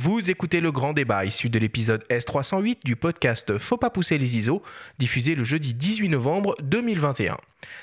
[0.00, 4.36] Vous écoutez le grand débat issu de l'épisode S308 du podcast Faut pas pousser les
[4.36, 4.62] ISO,
[5.00, 7.36] diffusé le jeudi 18 novembre 2021.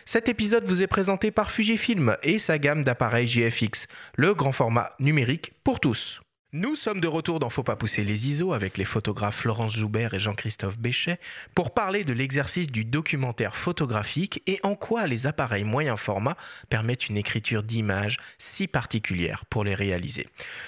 [0.05, 4.91] Cet épisode vous est présenté par Fujifilm et sa gamme d'appareils GFX, le grand format
[4.97, 6.21] numérique pour tous.
[6.57, 10.13] Nous sommes de retour dans Faut pas pousser les ISO avec les photographes Florence Joubert
[10.13, 11.20] et Jean-Christophe Béchet
[11.54, 16.38] pour parler de l'exercice du documentaire photographique et en quoi les appareils moyen format
[16.70, 20.27] permettent une écriture d'images si particulière pour les réaliser.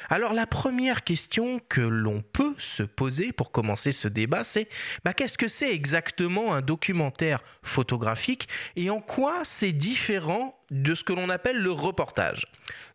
[0.09, 4.67] Alors la première question que l'on peut se poser pour commencer ce débat, c'est
[5.05, 11.03] bah, qu'est-ce que c'est exactement un documentaire photographique et en quoi c'est différent de ce
[11.03, 12.45] que l'on appelle le reportage.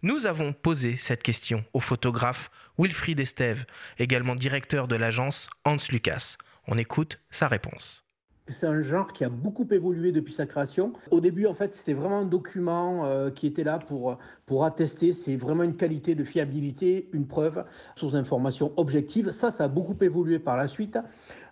[0.02, 3.64] Nous avons posé cette question au photographe Wilfried Estève,
[3.98, 6.36] également directeur de l'agence Hans Lucas.
[6.66, 8.04] On écoute sa réponse.
[8.48, 10.92] C'est un genre qui a beaucoup évolué depuis sa création.
[11.12, 15.12] Au début, en fait, c'était vraiment un document euh, qui était là pour, pour attester.
[15.12, 17.64] C'est vraiment une qualité de fiabilité, une preuve,
[17.94, 19.30] source d'information objective.
[19.30, 20.98] Ça, ça a beaucoup évolué par la suite.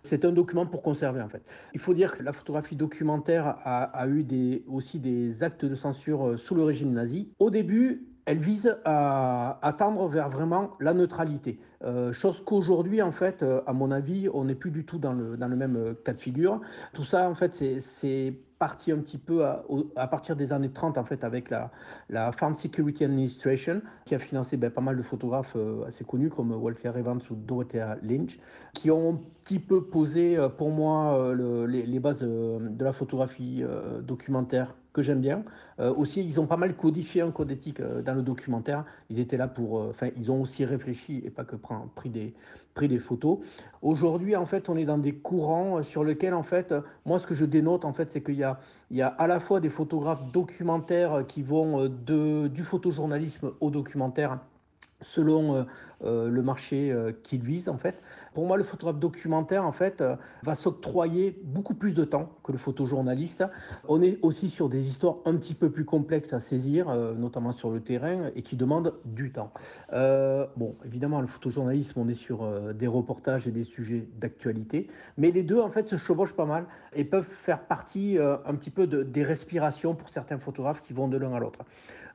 [0.03, 1.42] C'est un document pour conserver, en fait.
[1.75, 4.27] Il faut dire que la photographie documentaire a, eu
[4.67, 7.29] aussi des actes de censure euh, sous le régime nazi.
[7.39, 11.59] Au début, elle vise à, tendre vers vraiment la neutralité.
[11.83, 15.12] Euh, chose qu'aujourd'hui, en fait, euh, à mon avis, on n'est plus du tout dans
[15.12, 16.61] le, même euh, cas de figure.
[16.92, 21.03] Tout ça, en fait, c'est parti un petit peu à, partir des années 30, en
[21.03, 25.56] fait, avec la, Farm Security Administration, qui a financé ben, pas mal de photographes
[25.89, 28.39] assez connus comme Walter Evans ou Dorothea Lynch,
[28.75, 33.64] qui ont un petit peu posé, pour moi, les, bases de la photographie
[34.03, 35.44] documentaire que j'aime bien.
[35.78, 38.84] Euh, aussi, ils ont pas mal codifié un code éthique euh, dans le documentaire.
[39.08, 41.56] Ils étaient là pour, euh, enfin, ils ont aussi réfléchi et pas que
[41.94, 42.34] pris des,
[42.74, 43.38] pris des photos.
[43.83, 46.74] Aujourd'hui, en fait, on est dans des courants sur lesquels, en fait,
[47.06, 48.58] moi, ce que je dénote, en fait, c'est qu'il y a,
[48.91, 53.70] il y a à la fois des photographes documentaires qui vont de, du photojournalisme au
[53.70, 54.38] documentaire
[55.02, 55.64] selon
[56.03, 58.01] le marché euh, qu'il vise en fait.
[58.34, 60.03] Pour moi, le photographe documentaire en fait
[60.42, 63.45] va s'octroyer beaucoup plus de temps que le photojournaliste.
[63.89, 67.70] On est aussi sur des histoires un petit peu plus complexes à saisir, notamment sur
[67.70, 69.52] le terrain, et qui demandent du temps.
[69.91, 74.89] bon, évidemment, le photojournalisme, on est sur des reportages et des sujets d'actualité,
[75.19, 78.70] mais les deux en fait se chevauchent pas mal et peuvent faire partie un petit
[78.70, 81.61] peu de, des respirations pour certains photographes qui vont de l'un à l'autre.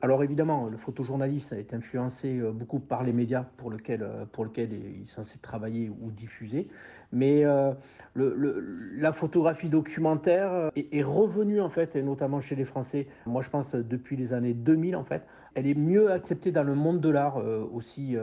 [0.02, 4.74] Alors évidemment, le photojournaliste est influencé beaucoup par les médias pour lesquels, euh, pour lequel
[4.74, 6.68] il est censé travailler ou diffuser.
[7.12, 7.72] Mais euh,
[8.16, 13.41] la photographie documentaire euh, est, est, revenue en fait, et notamment chez les Français, moi
[13.41, 15.24] je pense depuis les années 2000 en fait,
[15.56, 17.42] elle est mieux acceptée dans le monde de l'art
[17.74, 18.16] aussi,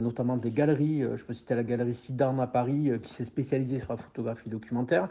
[0.00, 1.02] notamment des galeries.
[1.14, 5.08] je peux citer la galerie Sidan à Paris qui s'est spécialisée sur la photographie documentaire,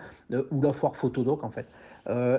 [0.51, 1.67] ou la foire Photodoc en fait.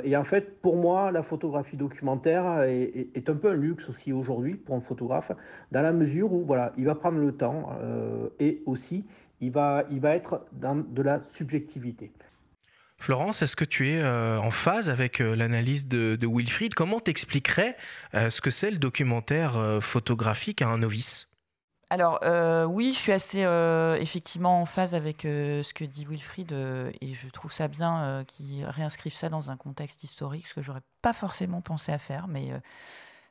[0.05, 4.55] et en fait, pour moi, la photographie documentaire est, un peu un luxe aussi aujourd'hui
[4.55, 5.33] pour un photographe,
[5.73, 9.05] dans la mesure où voilà, il va prendre le temps euh, et aussi
[9.41, 12.11] il va, il va être dans de la subjectivité.
[12.99, 16.75] Florence, est-ce que tu es euh, en phase avec euh, l'analyse de, Wilfried?
[16.75, 17.77] Comment t'expliquerais
[18.12, 21.29] ce que c'est le documentaire photographique à un novice?
[21.91, 22.21] Alors
[22.69, 23.47] oui, je suis assez
[24.01, 29.15] effectivement en phase avec ce que dit Wilfried et je trouve ça bien qu'il réinscrive
[29.15, 32.51] ça dans un contexte historique, ce que j'aurais pas forcément pensé à faire, mais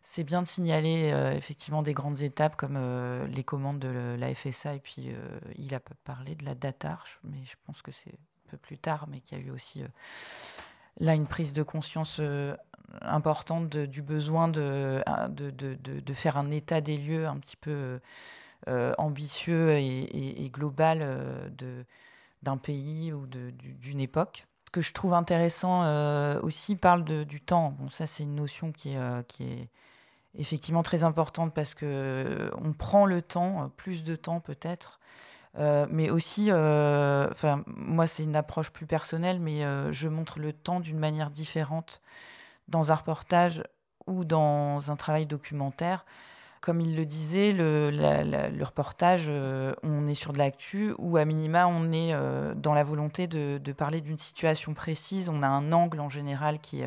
[0.06, 4.36] c'est bien de signaler euh, effectivement des grandes étapes comme euh, les commandes de la
[4.36, 6.53] FSA et puis euh, il a parlé de la
[6.84, 8.20] arche, mais je pense que c'est
[8.50, 9.84] peu plus tard, mais qu'il y a eu aussi
[11.00, 12.22] là une prise de conscience
[13.02, 18.00] importante du besoin de, de, de, faire un état des lieux un petit peu
[18.98, 21.52] ambitieux et, global
[22.44, 24.48] d'un pays ou d'une époque.
[24.68, 25.82] Ce que je trouve intéressant
[26.42, 27.76] aussi parle du temps.
[27.78, 29.70] Bon, ça c'est une notion qui est, qui est
[30.38, 35.00] effectivement très importante parce que euh, on prend le temps, euh, plus de temps peut-être,
[35.58, 39.62] euh, mais aussi, enfin moi c'est une approche plus personnelle, mais
[39.92, 42.02] je montre le temps d'une manière différente
[42.68, 43.64] dans un reportage
[44.08, 46.06] ou dans un travail documentaire.
[46.62, 49.32] Comme il le disait, le, le reportage,
[49.84, 52.14] on est sur de l'actu ou à minima, on est
[52.56, 55.29] dans la volonté de, de parler d'une situation précise.
[55.29, 56.84] On a un angle en général qui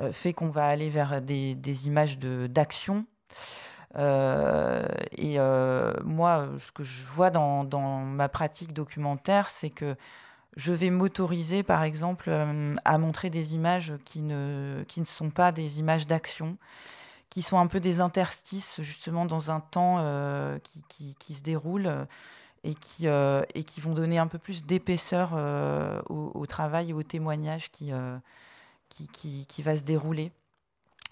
[0.00, 2.96] euh, fait qu'on va aller vers des, des images d'action.
[2.96, 7.64] Euh, et euh, moi, ce que je vois dans,
[8.04, 9.96] ma pratique documentaire, c'est que
[10.56, 12.30] je vais m'autoriser, par exemple,
[12.84, 16.58] à montrer des images qui ne, sont pas des images d'action,
[17.30, 20.04] qui sont un peu des interstices, justement, dans un temps
[20.62, 21.90] qui, se déroule
[22.64, 23.06] et qui,
[23.80, 25.32] vont donner un peu plus d'épaisseur
[26.10, 27.92] au, travail et au témoignage qui,
[28.88, 30.32] qui, va se dérouler.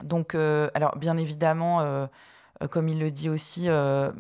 [0.03, 2.07] Donc, euh, alors bien évidemment, euh,
[2.69, 4.13] comme il le dit aussi, le,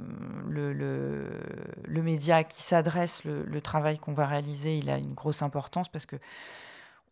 [0.48, 5.88] le, média à qui s'adresse le, travail qu'on va réaliser, il a une grosse importance
[5.88, 6.16] parce que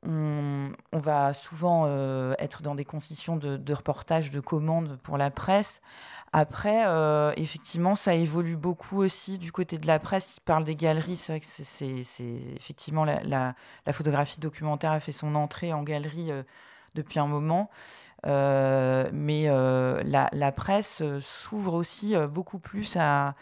[0.07, 5.81] on, va souvent euh, être dans des conditions de, reportage, de commande pour la presse.
[6.33, 10.37] Après, euh, effectivement, ça évolue beaucoup aussi du côté de la presse.
[10.37, 11.17] Il parle des galeries.
[11.17, 13.55] C'est vrai que c'est effectivement la,
[13.93, 16.43] photographie documentaire a fait son entrée en galerie euh,
[16.95, 17.71] depuis un moment.
[18.25, 23.35] Mais la, presse s'ouvre aussi beaucoup plus à,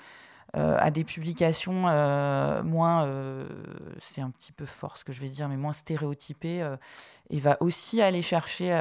[0.57, 3.47] euh, des publications euh, moins, euh,
[4.01, 6.67] c'est un petit peu fort ce que je vais dire, mais moins stéréotypées,
[7.31, 8.81] et va aussi aller chercher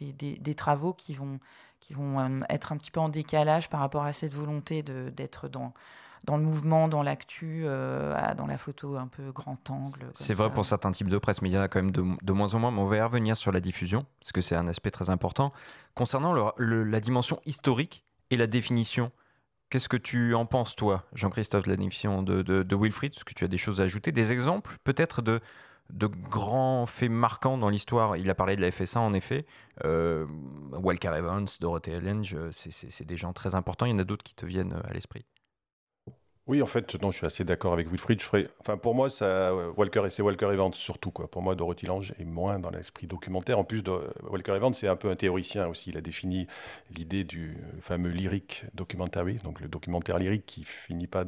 [0.00, 1.38] des, travaux qui vont,
[1.80, 5.72] qui vont être un petit peu en décalage par rapport à cette volonté d'être dans,
[6.24, 10.06] dans le mouvement, dans l'actu, dans la photo un peu grand angle.
[10.12, 12.04] C'est vrai pour certains types de presse, mais il y en a quand même de,
[12.22, 12.70] de, moins en moins.
[12.70, 15.52] Mais on va y revenir sur la diffusion, parce que c'est un aspect très important.
[15.94, 19.10] Concernant la dimension historique et la définition
[19.70, 23.34] Qu'est-ce que tu en penses, toi, Jean-Christophe, de la définition de, de, Wilfried Est-ce que
[23.34, 25.40] tu as des choses à ajouter Des exemples, peut-être, de,
[25.90, 28.16] de grands faits marquants dans l'histoire?
[28.16, 29.44] Il a parlé de la FSA, en effet.
[29.84, 30.26] Euh,
[30.72, 33.84] Walker Evans, Dorothea Lange, c'est des gens très importants.
[33.84, 35.26] Il y en a d'autres qui te viennent à l'esprit.
[36.48, 38.20] Oui, en fait, non, je suis assez d'accord avec Wilfried.
[38.22, 41.28] Je enfin, pour moi, ça, Walker et c'est Walker Evans surtout quoi.
[41.28, 43.58] Pour moi, Dorothy Lange est moins dans l'esprit documentaire.
[43.58, 43.92] En plus, de,
[44.30, 45.90] Walker Evans, c'est un peu un théoricien aussi.
[45.90, 46.46] Il a défini
[46.96, 51.24] l'idée du fameux lyric documentary, donc le documentaire lyrique qui finit pas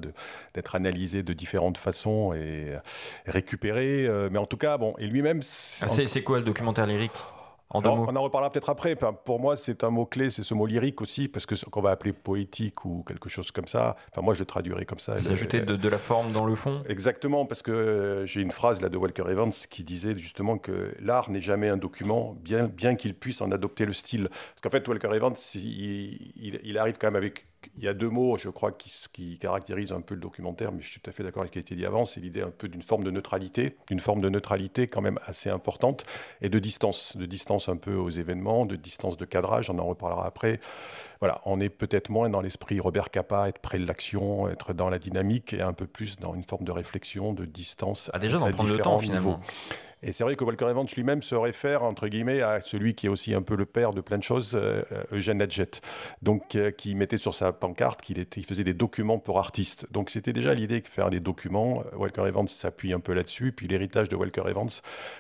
[0.55, 2.75] d'être analysé de différentes façons et
[3.27, 4.07] récupéré.
[4.07, 5.43] Euh, mais en tout cas, bon, et lui-même.
[5.83, 7.13] Ah, c'est quoi le documentaire lyrique?
[7.73, 7.85] On
[8.17, 8.97] en reparlera peut-être après.
[8.97, 11.91] pour moi, c'est un mot-clé, c'est ce mot lyrique aussi, parce que ce qu'on va
[11.91, 15.17] appeler poétique ou quelque chose comme ça, enfin, moi, je le traduirais comme ça.
[15.17, 16.83] S'ajouter de, de, la forme dans le fond?
[16.89, 20.95] Exactement, parce que euh, j'ai une phrase là de Walker Evans qui disait justement que
[21.01, 24.29] l'art n'est jamais un document, bien, bien qu'il puisse en adopter le style.
[24.29, 27.47] Parce qu'en fait, Walker Evans, il, arrive quand même avec
[27.77, 30.81] il y a deux mots, je crois, qui, qui, caractérisent un peu le documentaire, mais
[30.81, 32.05] je suis tout à fait d'accord avec ce qui a été dit avant.
[32.05, 35.51] C'est l'idée un peu d'une forme de neutralité, d'une forme de neutralité quand même assez
[35.51, 36.05] importante,
[36.41, 39.71] et de distance, de distance un peu aux événements, de distance de cadrage.
[39.71, 40.61] On en reparlera après.
[41.21, 44.89] Voilà, on est peut-être moins dans l'esprit Robert Capa, être près de l'action, être dans
[44.89, 48.11] la dynamique, et un peu plus dans une forme de réflexion, de distance.
[48.15, 49.39] Ah, déjà d'en prendre le temps finalement.
[50.03, 53.09] Et c'est vrai que Walker Evans lui-même se réfère, entre guillemets, à celui qui est
[53.11, 54.83] aussi un peu le père de plein de choses, euh,
[55.13, 55.71] Eugène Adjet,
[56.23, 59.87] donc euh, qui mettait sur sa pancarte qu'il il faisait des documents pour artistes.
[59.91, 61.85] Donc c'était déjà l'idée de faire des documents.
[61.95, 63.53] Walker Evans s'appuie un peu là-dessus.
[63.53, 64.71] Puis l'héritage de Walker Evans,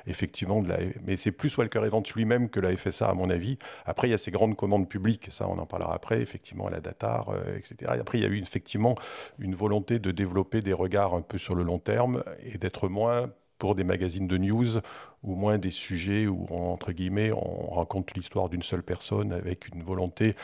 [0.06, 0.78] effectivement, de la...
[1.04, 3.58] mais c'est plus Walker Evans lui-même que la FSA, à mon avis.
[3.84, 6.70] Après, il y a ces grandes commandes publiques, ça on en parlera après, effectivement, à
[6.70, 7.92] la Datar, euh, etc.
[7.96, 8.94] Et après, il y a eu effectivement
[9.38, 13.30] une volonté de développer des regards un peu sur le long terme et d'être moins
[13.58, 14.78] pour des magazines de news
[15.22, 19.82] ou moins des sujets où, entre guillemets, on raconte l'histoire d'une seule personne avec une
[19.82, 20.34] volonté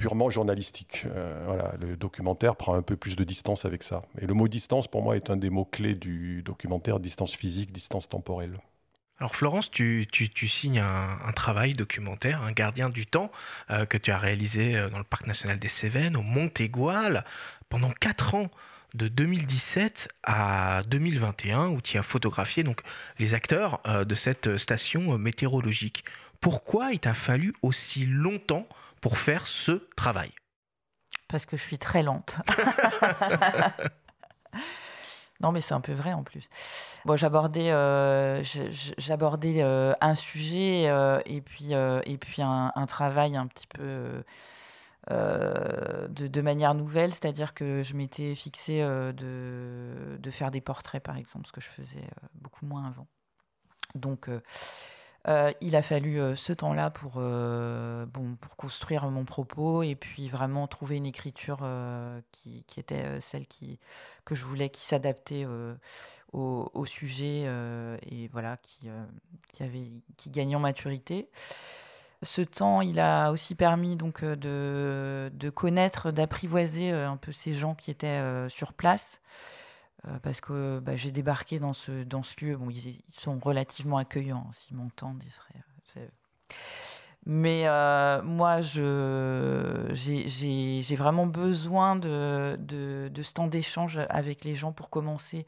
[0.00, 1.04] purement journalistique.
[1.14, 4.00] Euh, voilà, le documentaire prend un peu plus de distance avec ça.
[4.18, 7.70] Et le mot distance, pour moi, est un des mots clés du documentaire, distance physique,
[7.70, 8.58] distance temporelle.
[9.20, 10.08] Alors Florence, tu,
[10.48, 13.30] signes un, travail documentaire, un gardien du temps,
[13.70, 17.26] euh, que tu as réalisé euh, dans le Parc national des Cévennes, au Montégoal,
[17.68, 18.50] pendant quatre ans
[18.94, 22.80] de 2017 à 2021 où tu as photographié donc
[23.18, 26.02] les acteurs euh, de cette station météorologique.
[26.40, 28.66] Pourquoi il t'a fallu aussi longtemps
[29.02, 30.32] pour faire ce travail?
[31.28, 32.38] Parce que je suis très lente.
[35.40, 36.48] non, mais c'est un peu vrai en plus.
[37.04, 38.42] Bon, j'abordais, euh,
[38.98, 40.90] j'abordais un sujet
[41.26, 44.22] et puis et puis un, un, travail un petit peu
[45.10, 51.02] euh, de, manière nouvelle, c'est-à-dire que je m'étais fixé euh, de, de, faire des portraits,
[51.02, 53.06] par exemple, ce que je faisais euh, beaucoup moins avant.
[53.94, 54.28] Donc,
[55.26, 60.96] il a fallu ce temps-là pour, bon, pour construire mon propos et puis vraiment trouver
[60.96, 61.66] une écriture
[62.32, 63.78] qui, qui, était celle qui,
[64.24, 65.46] que je voulais, qui s'adaptait
[66.32, 67.46] au, au, sujet
[68.10, 68.88] et voilà, qui,
[69.52, 71.28] qui, avait, qui gagnait en maturité.
[72.22, 77.32] Ce temps, il a aussi permis donc euh, de, de connaître, d'apprivoiser euh, un peu
[77.32, 79.20] ces gens qui étaient euh, sur place.
[80.22, 82.56] Parce que bah, j'ai débarqué dans ce, dans ce lieu.
[82.56, 84.46] Bon, ils, sont relativement accueillants.
[84.48, 86.10] Hein, s'ils m'entendent, ils seraient.
[87.26, 87.64] Mais
[88.22, 88.80] moi, j'ai
[90.96, 95.46] vraiment besoin de, de, ce temps d'échange avec les gens pour commencer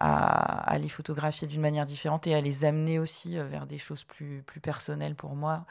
[0.00, 4.04] à, les photographier d'une manière différente et à les amener aussi euh, vers des choses
[4.04, 5.64] plus, plus personnelles pour moi.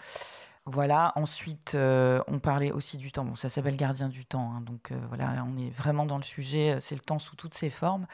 [0.67, 3.23] Voilà, ensuite, euh, on parlait aussi du temps.
[3.23, 4.51] Bon, ça s'appelle Gardien du temps.
[4.51, 6.77] Hein, donc euh, voilà, on est vraiment dans le sujet.
[6.79, 8.07] C'est le temps sous toutes ses formes.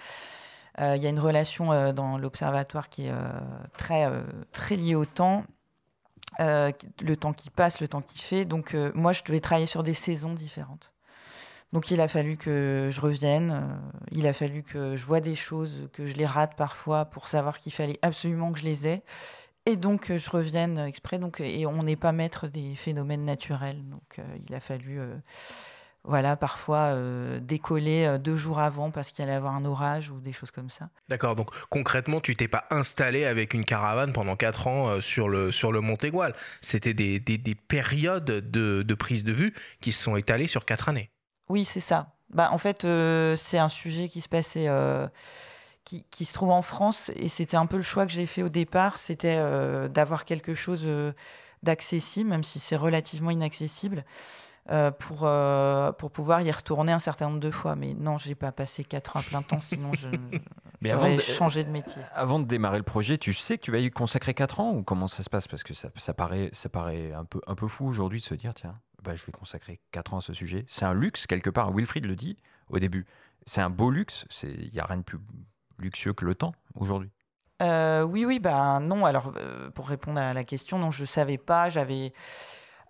[0.79, 3.13] Il y a une relation dans l'observatoire qui est
[3.77, 4.09] très,
[4.53, 5.43] très liée au temps.
[6.39, 8.45] le temps qui passe, le temps qui fait.
[8.45, 10.93] Donc moi, je devais travailler sur des saisons différentes.
[11.73, 13.81] Donc il a fallu que je revienne,
[14.11, 17.59] il a fallu que je vois des choses, que je les rate parfois pour savoir
[17.59, 19.03] qu'il fallait absolument que je les ai.
[19.65, 21.19] Et donc je revienne exprès.
[21.19, 23.81] Donc, et on n'est pas maître des phénomènes naturels.
[23.89, 24.99] Donc il a fallu
[26.03, 26.95] voilà, parfois
[27.41, 30.89] décoller deux jours avant parce qu'il allait avoir un orage ou des choses comme ça.
[31.09, 35.51] D'accord, donc concrètement, tu t'es pas installé avec une caravane pendant quatre ans sur le,
[35.51, 36.33] sur le Mont Égual.
[36.61, 40.65] C'était des, des, des, périodes de, de prise de vue qui se sont étalées sur
[40.65, 41.11] quatre années.
[41.49, 42.15] Oui, c'est ça.
[42.33, 45.07] Bah, en fait, euh, c'est un sujet qui se passait, euh,
[45.85, 48.43] qui, qui, se trouve en France, et c'était un peu le choix que j'ai fait
[48.43, 50.85] au départ, c'était euh, d'avoir quelque chose
[51.63, 54.05] d'accessible, même si c'est relativement inaccessible,
[54.99, 55.29] pour,
[55.97, 57.75] pour pouvoir y retourner un certain nombre de fois.
[57.75, 60.07] Mais non, j'ai pas passé quatre ans à plein temps, sinon je,
[60.81, 62.01] j'aurais changé de métier.
[62.13, 64.83] Avant de démarrer le projet, tu sais que tu vas y consacrer quatre ans ou
[64.83, 65.47] comment ça se passe?
[65.47, 68.35] Parce que ça, ça, paraît, ça paraît un peu, un peu fou aujourd'hui de se
[68.35, 70.63] dire, tiens, bah, je vais consacrer 4 ans à ce sujet.
[70.67, 71.71] C'est un luxe, quelque part.
[71.73, 72.37] Wilfried le dit
[72.69, 73.05] au début.
[73.45, 74.25] C'est un beau luxe.
[74.43, 75.19] Il n'y a rien de plus
[75.81, 77.11] luxueux que le temps aujourd'hui.
[77.61, 79.05] Euh, oui, oui, bah non.
[79.05, 81.69] Alors, euh, pour répondre à la question, non, je ne savais pas.
[81.69, 82.13] J'avais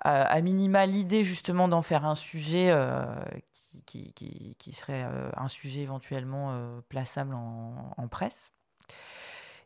[0.04, 3.06] à minima l'idée justement d'en faire un sujet euh,
[3.86, 5.06] qui, serait
[5.38, 8.52] un sujet éventuellement plaçable en, presse.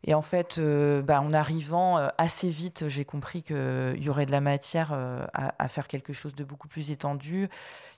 [0.07, 4.27] Et en fait, euh, bah, en arrivant euh, assez vite, j'ai compris qu'il y aurait
[4.27, 7.49] de la matière euh, à, faire quelque chose de beaucoup plus étendu.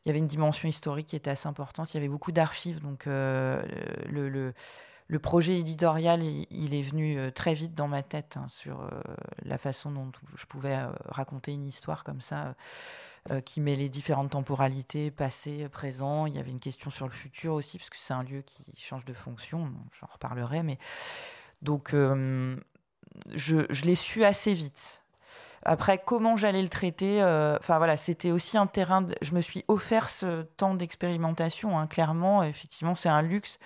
[0.06, 1.94] Il y avait une dimension historique qui était assez importante.
[1.94, 2.80] Il y avait beaucoup d'archives.
[2.80, 4.54] Donc, le,
[5.20, 8.90] projet éditorial, il, est venu très vite dans ma tête hein, sur
[9.44, 12.56] la façon dont je pouvais raconter une histoire comme ça.
[13.46, 16.26] qui met les différentes temporalités, passé, présent.
[16.26, 18.66] Il y avait une question sur le futur aussi, parce que c'est un lieu qui
[18.78, 19.72] change de fonction.
[20.00, 20.78] J'en reparlerai, mais
[21.62, 22.56] donc, euh,
[23.34, 25.02] je, l'ai su assez vite.
[25.64, 29.06] Après, comment j'allais le traiter, euh, enfin voilà, c'était aussi un terrain.
[29.22, 31.78] je me suis offert ce temps d'expérimentation.
[31.78, 33.60] Hein, clairement, effectivement, c'est un luxe.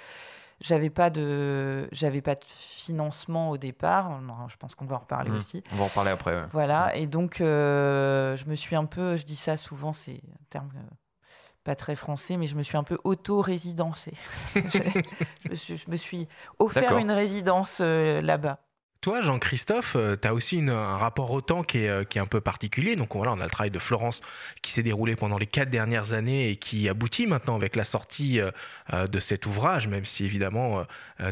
[0.62, 4.20] J'avais pas de, j'avais pas de financement au départ.
[4.48, 5.36] je pense qu'on va en reparler mmh.
[5.36, 5.64] aussi.
[5.72, 6.46] On va en reparler après.
[6.52, 6.98] Voilà, mmh.
[6.98, 10.70] et donc euh, je me suis un peu, je dis ça souvent, c'est un terme
[11.64, 14.14] pas très français, mais je me suis un peu auto-résidencé.
[14.56, 16.28] je, me suis
[16.60, 18.60] offert une résidence euh, là-bas.
[19.02, 22.22] Toi, Jean-Christophe, euh, tu as aussi un rapport au temps qui est, euh, qui est,
[22.22, 22.96] un peu particulier.
[22.96, 24.22] Donc voilà, on a le travail de Florence
[24.62, 28.40] qui s'est déroulé pendant les quatre dernières années et qui aboutit maintenant avec la sortie
[28.92, 30.86] de cet ouvrage, même si évidemment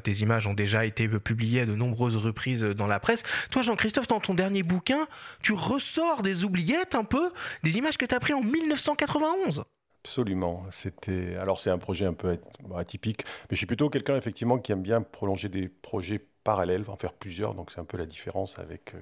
[0.04, 3.22] tes images ont déjà été publiées à de nombreuses reprises dans la presse.
[3.52, 5.08] Toi, Jean-Christophe, dans ton dernier bouquin,
[5.44, 7.32] tu ressors des oubliettes un peu,
[7.64, 9.64] des images que tu as prises en 1991.
[10.04, 10.66] Absolument.
[10.72, 12.40] C'était alors c'est un projet un peu
[12.76, 16.96] atypique, mais je suis plutôt quelqu'un effectivement qui aime bien prolonger des projets parallèles, en
[16.96, 17.54] faire plusieurs.
[17.54, 19.00] Donc c'est un peu la différence avec euh,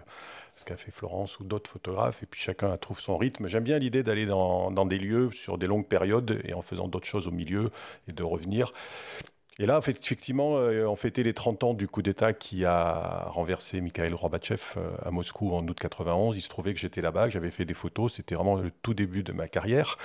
[0.55, 2.23] ce qu'a fait Florence ou d'autres photographes.
[2.23, 3.47] Et puis chacun trouve son rythme.
[3.47, 6.87] J'aime bien l'idée d'aller dans, dans, des lieux sur des longues périodes et en faisant
[6.87, 7.69] d'autres choses au milieu
[8.07, 8.73] et de revenir.
[9.59, 13.81] Et là, effectivement, euh, on fêtait les 30 ans du coup d'État qui a renversé
[13.81, 16.37] Mikhail Gorbatchev euh, à Moscou en août 91.
[16.37, 18.13] Il se trouvait que j'étais là-bas, que j'avais fait des photos.
[18.13, 19.97] C'était vraiment le tout début de ma carrière.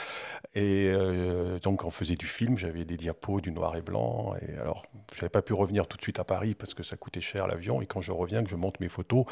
[0.54, 2.56] Et euh, donc, on faisait du film.
[2.56, 4.34] J'avais des diapos, du noir et blanc.
[4.40, 6.96] Et alors, je n'avais pas pu revenir tout de suite à Paris parce que ça
[6.96, 7.82] coûtait cher l'avion.
[7.82, 9.26] Et quand je reviens, que je monte mes photos,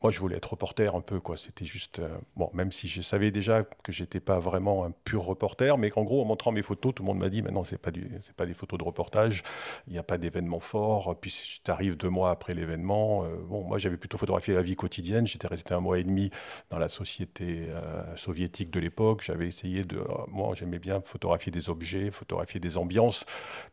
[0.00, 1.36] moi, je voulais être reporter un peu, quoi.
[1.36, 5.24] C'était juste, euh, bon, même si je savais déjà que j'étais pas vraiment un pur
[5.24, 7.64] reporter, mais qu'en gros, en montrant mes photos, tout le monde m'a dit, mais non,
[7.64, 9.42] c'est pas du, c'est pas des photos de reportage.
[9.88, 11.16] Il n'y a pas d'événement fort.
[11.20, 13.24] Puis, tu arrives deux mois après l'événement.
[13.24, 15.26] Euh, bon, moi, j'avais plutôt photographié la vie quotidienne.
[15.26, 16.30] J'étais resté un mois et demi
[16.70, 19.22] dans la société euh, soviétique de l'époque.
[19.24, 23.26] J'avais essayé de, moi, j'aimais bien photographier des objets, photographier des ambiances.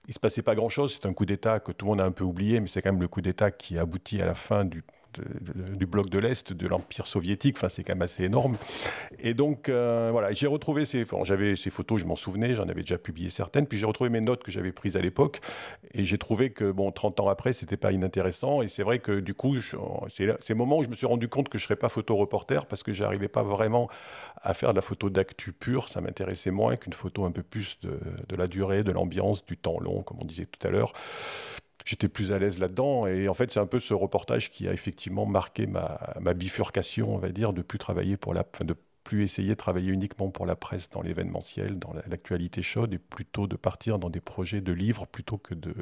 [0.07, 0.93] Il se passait pas grand chose.
[0.99, 2.91] C'est un coup d'État que tout le monde a un peu oublié, mais c'est quand
[2.91, 4.83] même le coup d'État qui aboutit à la fin du
[5.19, 7.57] du bloc de l'Est, de l'Empire soviétique.
[7.57, 8.57] Enfin, c'est quand même assez énorme.
[9.19, 12.81] Et donc, euh, voilà, j'ai retrouvé ces, j'avais ces photos, je m'en souvenais, j'en avais
[12.81, 13.67] déjà publié certaines.
[13.67, 15.41] Puis j'ai retrouvé mes notes que j'avais prises à l'époque.
[15.93, 18.61] Et j'ai trouvé que, bon, 30 ans après, c'était pas inintéressant.
[18.61, 19.55] Et c'est vrai que, du coup,
[20.09, 22.83] c'est ces moments où je me suis rendu compte que je serais pas photo-reporter parce
[22.83, 23.89] que j'arrivais pas vraiment
[24.41, 25.89] à faire de la photo d'actu pure.
[25.89, 29.57] Ça m'intéressait moins qu'une photo un peu plus de, de la durée, de l'ambiance, du
[29.57, 30.93] temps long, comme on disait tout à l'heure
[31.85, 33.07] j'étais plus à l'aise là-dedans.
[33.07, 37.17] Et en fait, c'est un peu ce reportage qui a effectivement marqué ma, bifurcation, on
[37.17, 40.55] va dire, de plus travailler pour la, de plus essayer de travailler uniquement pour la
[40.55, 45.05] presse dans l'événementiel, dans l'actualité chaude, et plutôt de partir dans des projets de livres
[45.05, 45.73] plutôt que de,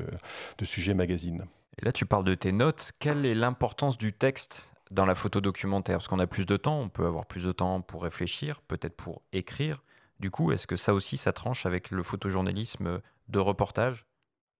[0.57, 1.45] de sujets magazines.
[1.81, 2.91] Et là, tu parles de tes notes.
[3.00, 5.98] Quelle est l'importance du texte dans la photo documentaire?
[5.98, 8.95] Parce qu'on a plus de temps, on peut avoir plus de temps pour réfléchir, peut-être
[8.95, 9.81] pour écrire.
[10.19, 14.05] Du coup, est-ce que ça aussi, ça tranche avec le photojournalisme de reportage?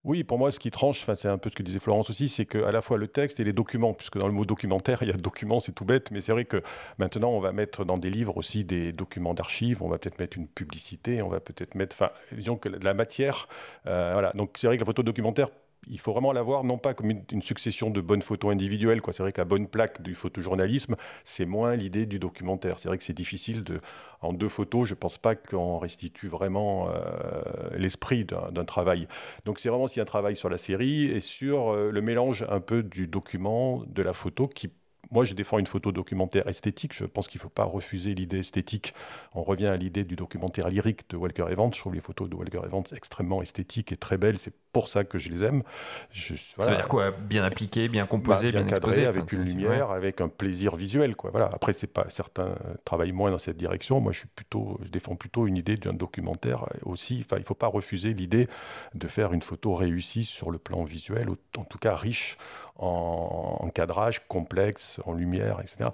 [0.04, 2.44] Oui, pour moi, ce qui tranche, c'est un peu ce que disait Florence aussi, c'est
[2.44, 5.12] qu'à la fois le texte et les documents, puisque dans le mot documentaire, il y
[5.12, 6.62] a document, c'est tout bête, mais c'est vrai que
[6.98, 10.36] maintenant, on va mettre dans des livres aussi des documents d'archives, on va peut-être mettre
[10.36, 13.48] une publicité, on va peut-être mettre, enfin, disons que la matière.
[13.86, 14.32] Euh, voilà.
[14.34, 15.48] Donc c'est vrai que la photo documentaire
[15.88, 19.00] il faut vraiment l'avoir non pas comme une, succession de bonnes photos individuelles.
[19.10, 22.78] C'est vrai que la bonne plaque du photojournalisme, c'est moins l'idée du documentaire.
[22.78, 23.80] C'est vrai que c'est difficile de,
[24.20, 27.42] en deux photos, je ne pense pas qu'on restitue vraiment euh,
[27.76, 29.06] l'esprit d'un travail.
[29.44, 32.60] Donc c'est vraiment aussi un travail sur la série et sur euh, le mélange un
[32.60, 34.70] peu du document, de la photo qui
[35.10, 36.92] moi, je défends une photo documentaire esthétique.
[36.94, 38.94] Je pense qu'il ne faut pas refuser l'idée esthétique.
[39.34, 41.72] On revient à l'idée du documentaire lyrique de Walker Evans.
[41.72, 44.38] Je trouve les photos de Walker Evans extrêmement esthétiques et très belles.
[44.38, 45.62] C'est pour ça que je les aime.
[46.10, 47.10] Je, Ça veut dire quoi?
[47.10, 51.16] Bien appliqué, bien composé, bah, bien, cadré, avec une lumière, avec un plaisir visuel.
[51.16, 51.30] Quoi.
[51.30, 51.50] Voilà.
[51.52, 54.00] Après, c'est pas certains travaillent moins dans cette direction.
[54.00, 57.22] Moi, je suis plutôt, je défends plutôt une idée d'un documentaire aussi.
[57.24, 58.48] Enfin, il ne faut pas refuser l'idée
[58.94, 62.36] de faire une photo réussie sur le plan visuel, en tout cas riche
[62.76, 65.90] en, cadrage complexe, en lumière, etc.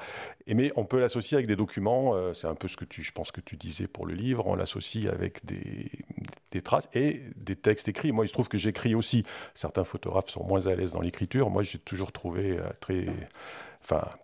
[0.46, 3.12] Et mais on peut l'associer avec des documents, euh, c'est un peu ce que je
[3.12, 5.90] pense que tu disais pour le livre, on l'associe avec des,
[6.50, 8.12] des, traces et des textes écrits.
[8.12, 9.24] Moi, il se trouve que j'écris aussi.
[9.54, 11.50] Certains photographes sont moins à l'aise dans l'écriture.
[11.50, 13.06] Moi, j'ai toujours trouvé euh, très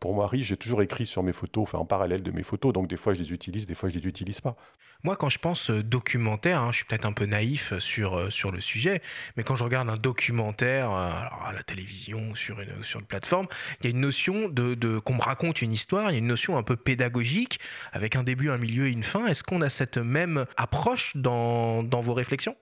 [0.01, 2.73] Pour moi, riche, j'ai toujours écrit sur mes photos, en parallèle de mes photos.
[2.73, 4.57] Donc, des fois, je les utilise, des fois, je les utilise pas.
[5.05, 8.31] Moi, quand je pense euh, documentaire, hein, je suis peut-être un peu naïf sur, euh,
[8.31, 9.03] sur le sujet,
[9.37, 11.11] mais quand je regarde un documentaire euh,
[11.47, 13.47] à la télévision, sur une, sur une plateforme,
[13.81, 16.19] il y a une notion de, de qu'on me raconte une histoire, il y a
[16.19, 17.61] une notion un peu pédagogique,
[17.93, 19.27] avec un début, un milieu et une fin.
[19.27, 22.57] Est-ce qu'on a cette même approche dans, dans vos réflexions?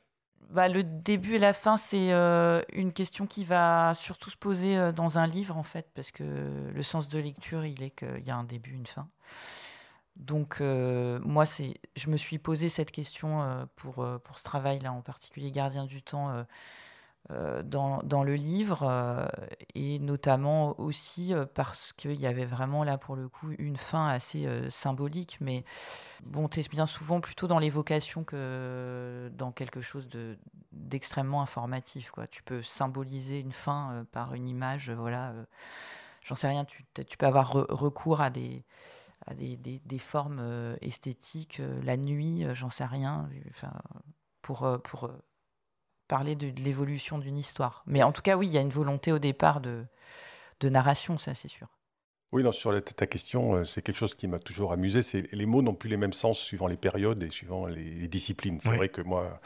[0.50, 4.76] Bah, le début et la fin, c'est euh, une question qui va surtout se poser
[4.76, 8.24] euh, dans un livre, en fait, parce que le sens de lecture, il est qu'il
[8.24, 9.08] y a un début, une fin.
[10.16, 15.02] Donc, euh, moi, c'est, je me suis posé cette question pour, pour ce travail-là, en
[15.02, 16.44] particulier Gardien du temps
[17.30, 19.26] dans, dans, le livre, euh,
[19.74, 24.08] et notamment aussi euh, parce qu'il y avait vraiment là pour le coup une fin
[24.08, 25.64] assez symbolique, mais
[26.22, 30.36] bon, tu es bien souvent plutôt dans l'évocation que dans quelque chose de,
[30.72, 32.10] d'extrêmement informatif.
[32.10, 32.26] Quoi.
[32.26, 35.32] Tu peux symboliser une fin par une image, voilà,
[36.22, 38.64] j'en sais rien, tu, tu peux avoir recours à des
[39.26, 43.72] à des, des, des formes esthétiques, la nuit, j'en sais rien, enfin,
[44.42, 45.10] pour, pour
[46.08, 47.82] parler de, l'évolution d'une histoire.
[47.86, 49.84] Mais en tout cas, oui, il y a une volonté au départ de,
[50.60, 51.68] de narration, ça c'est sûr.
[52.32, 55.02] Oui, non, sur ta question, euh, c'est quelque chose qui m'a toujours amusé.
[55.02, 58.58] C'est les mots n'ont plus les mêmes sens suivant les périodes et suivant les, disciplines.
[58.60, 59.40] C'est vrai que moi,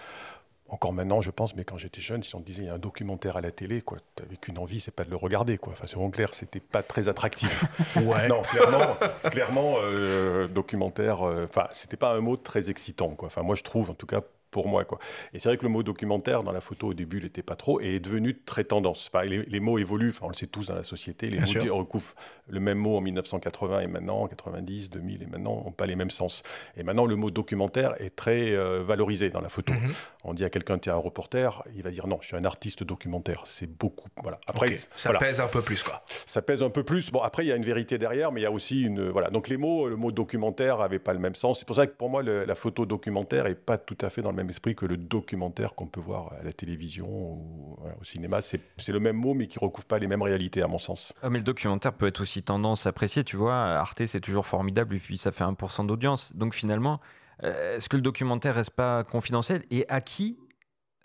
[0.71, 2.79] encore maintenant, je pense, mais quand j'étais jeune, si on disait il y a un
[2.79, 5.73] documentaire à la télé, quoi, t'avais qu'une envie, c'est pas de le regarder, quoi.
[5.73, 7.65] Enfin, soyons clair, c'était pas très attractif.
[7.97, 8.29] ouais.
[8.29, 11.27] Non, clairement, clairement, euh, documentaire.
[11.27, 13.27] Euh, enfin, c'était pas un mot très excitant, quoi.
[13.27, 14.85] Enfin, moi, je trouve, en tout cas, pour moi.
[14.85, 14.99] Quoi.
[15.33, 17.57] Et c'est vrai que le mot documentaire, dans la photo, au début, il n'était pas
[17.57, 19.11] trop, et est devenu très tendance.
[19.13, 22.15] Enfin, les, mots évoluent, enfin, on le sait tous dans la société, les mots recouvrent
[22.51, 25.97] le même mot en 1980 et maintenant, en 90, 2000 et maintenant, n'ont pas les
[25.97, 26.43] mêmes sens.
[26.77, 29.73] Et maintenant, le mot documentaire est très euh, valorisé dans la photo.
[29.73, 29.93] Mhm.
[30.25, 32.45] On dit à quelqu'un, tu es un reporter, il va dire non, je suis un
[32.45, 33.43] artiste documentaire.
[33.45, 34.09] C'est beaucoup.
[34.23, 34.41] Voilà.
[34.47, 36.03] Après, ça pèse un peu plus, quoi.
[36.27, 37.11] Ça pèse un peu plus.
[37.11, 39.09] Bon, après, il y a une vérité derrière, mais il y a aussi une.
[39.09, 39.31] Voilà.
[39.31, 41.59] Donc, les mots, le mot documentaire n'avait pas le même sens.
[41.59, 44.31] C'est pour ça que pour moi, la photo documentaire n'est pas tout à fait dans
[44.31, 48.41] le même esprit que le documentaire qu'on peut voir à la télévision ou au cinéma.
[48.43, 51.13] C'est le même mot, mais qui recouvre pas les mêmes réalités, à mon sens.
[51.23, 53.25] Ah, mais le documentaire peut être aussi tendance appréciée.
[53.25, 56.35] Tu vois, Arte, c'est toujours formidable, et puis ça fait 1% d'audience.
[56.35, 57.01] Donc finalement,
[57.43, 60.39] euh, est-ce que le documentaire reste pas confidentiel Et à qui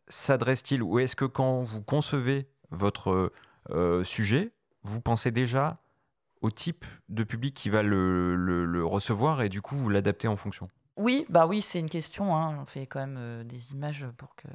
[0.07, 3.31] s'adresse-t-il Ou est-ce que quand vous concevez votre
[3.71, 4.51] euh, sujet,
[4.83, 5.79] vous pensez déjà
[6.41, 10.69] au type de public qui va le recevoir et du coup vous l'adaptez en fonction?
[10.97, 12.35] Oui, bah oui, c'est une question.
[12.35, 12.57] Hein.
[12.61, 14.47] On fait quand même euh, des images pour que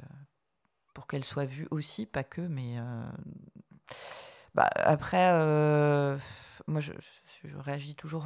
[0.93, 3.05] pour qu'elles soient vues aussi, pas que, mais euh,
[4.53, 6.17] bah, après, euh,
[6.67, 6.91] moi, je,
[7.57, 8.25] réagis toujours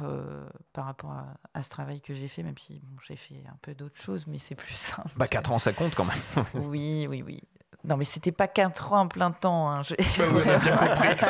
[0.72, 1.14] par rapport
[1.52, 4.38] à, ce travail que j'ai fait, même si j'ai fait un peu d'autres choses, mais
[4.38, 5.12] c'est plus simple.
[5.16, 6.44] Bah, 4 ans, ça compte quand même.
[6.54, 7.42] oui, oui, oui.
[7.84, 9.70] Non, mais c'était pas 4 ans en plein temps.
[9.70, 9.82] Hein.
[10.16, 11.28] bien compris.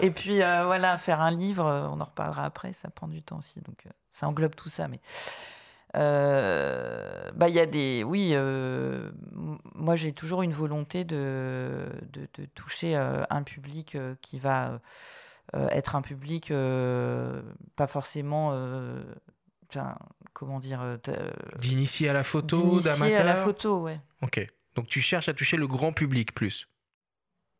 [0.00, 3.60] Et puis, voilà, faire un livre, on en reparlera après, ça prend du temps aussi.
[3.60, 4.88] Donc, ça englobe tout ça.
[4.88, 5.00] Mais
[5.96, 8.02] euh, bah, il y a des.
[8.04, 9.10] Oui, euh,
[9.74, 14.80] moi j'ai toujours une volonté de, de, toucher euh, un public qui va
[15.54, 16.52] être un public
[17.76, 18.56] pas forcément.
[20.32, 20.98] comment dire
[21.58, 24.00] D'initier à la photo, d'amateur à la photo, ouais.
[24.22, 24.46] Ok.
[24.74, 26.66] Donc tu cherches à toucher le grand public plus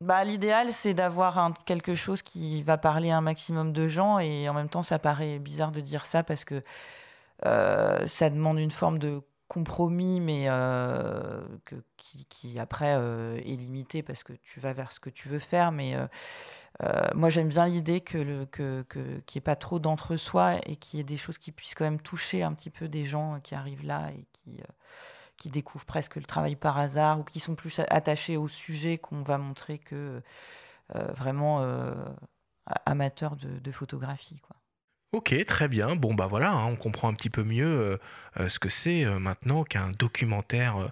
[0.00, 4.48] bah, L'idéal, c'est d'avoir quelque chose qui va parler à un maximum de gens et
[4.48, 6.62] en même temps, ça paraît bizarre de dire ça parce que
[7.46, 10.46] euh, ça demande une forme de compromis, mais
[11.64, 15.72] que, qui, après est limité parce que tu vas vers ce que tu veux faire.
[15.72, 15.94] Mais
[17.14, 19.02] moi, j'aime bien l'idée que le que, qu'il
[19.34, 22.00] n'y ait pas trop d'entre-soi et qu'il y ait des choses qui puissent quand même
[22.00, 24.62] toucher un petit peu des gens qui arrivent là et qui
[25.36, 29.22] qui découvrent presque le travail par hasard ou qui sont plus attachés au sujet qu'on
[29.22, 30.22] va montrer que
[30.94, 31.62] vraiment
[32.86, 34.40] amateurs de, de photographie.
[34.40, 34.56] Quoi.
[35.12, 35.94] Ok, très bien.
[35.94, 37.98] Bon, bah voilà, hein, on comprend un petit peu mieux euh,
[38.40, 40.90] euh, ce que c'est euh, maintenant qu'un documentaire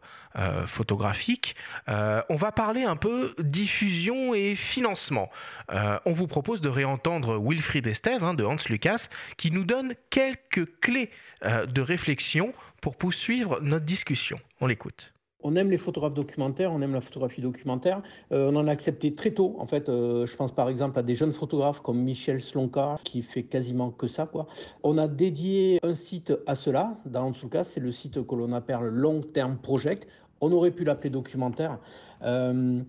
[0.67, 1.57] photographique.
[1.89, 5.29] on va parler un peu diffusion et financement.
[5.71, 10.67] on vous propose de réentendre Wilfried Estève hein, de Hans Lucas qui nous donne quelques
[10.81, 11.11] clés
[11.43, 14.39] de réflexion pour poursuivre notre discussion.
[14.61, 15.13] On l'écoute.
[15.43, 18.03] On aime les photographes documentaires, on aime la photographie documentaire.
[18.33, 19.57] Euh, on en a accepté très tôt.
[19.59, 23.23] En fait, euh, je pense par exemple à des jeunes photographes comme Michel Slonka, qui
[23.23, 24.29] fait quasiment que ça.
[24.83, 26.99] On a dédié un site à cela.
[27.07, 30.07] Dans ce cas, c'est le site que l'on appelle Long Term Project.
[30.43, 31.79] On aurait pu l'appeler documentaire.
[32.23, 32.81] Euh,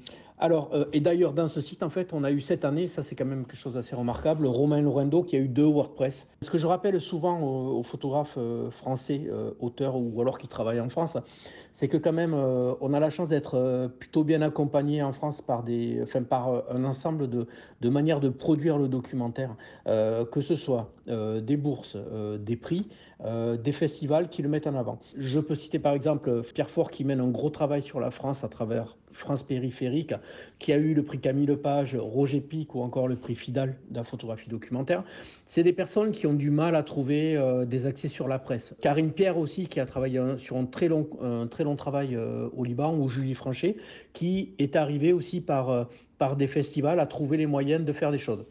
[0.41, 3.03] alors, euh, et d'ailleurs, dans ce site, en fait, on a eu cette année, ça
[3.03, 6.27] c'est quand même quelque chose d'assez remarquable, Romain Lorendo qui a eu deux WordPress.
[6.41, 10.79] Ce que je rappelle souvent aux, photographes euh, français, euh, auteurs ou alors qui travaillent
[10.79, 11.15] en France,
[11.73, 15.63] c'est que quand même, on a la chance d'être plutôt bien accompagné en France par,
[15.63, 17.47] des, par un ensemble de,
[17.79, 21.95] de manières de produire le documentaire, que ce soit des bourses,
[22.39, 22.89] des prix,
[23.23, 24.99] des festivals qui le mettent en avant.
[25.15, 28.43] Je peux citer par exemple Pierre Fort qui mène un gros travail sur la France
[28.43, 30.13] à travers France périphérique,
[30.59, 34.03] qui a eu le prix Camille Lepage, Roger Pic ou encore le prix Fidal la
[34.03, 35.03] photographie documentaire.
[35.45, 38.73] C'est des personnes qui ont du mal à trouver euh, des accès sur la presse.
[38.81, 42.49] Karine Pierre aussi, qui a travaillé sur un très long, un très long travail euh,
[42.55, 43.77] au Liban, ou Julie Franchet,
[44.13, 45.83] qui est arrivée aussi par, euh,
[46.17, 48.45] par des festivals à trouver les moyens de faire des choses.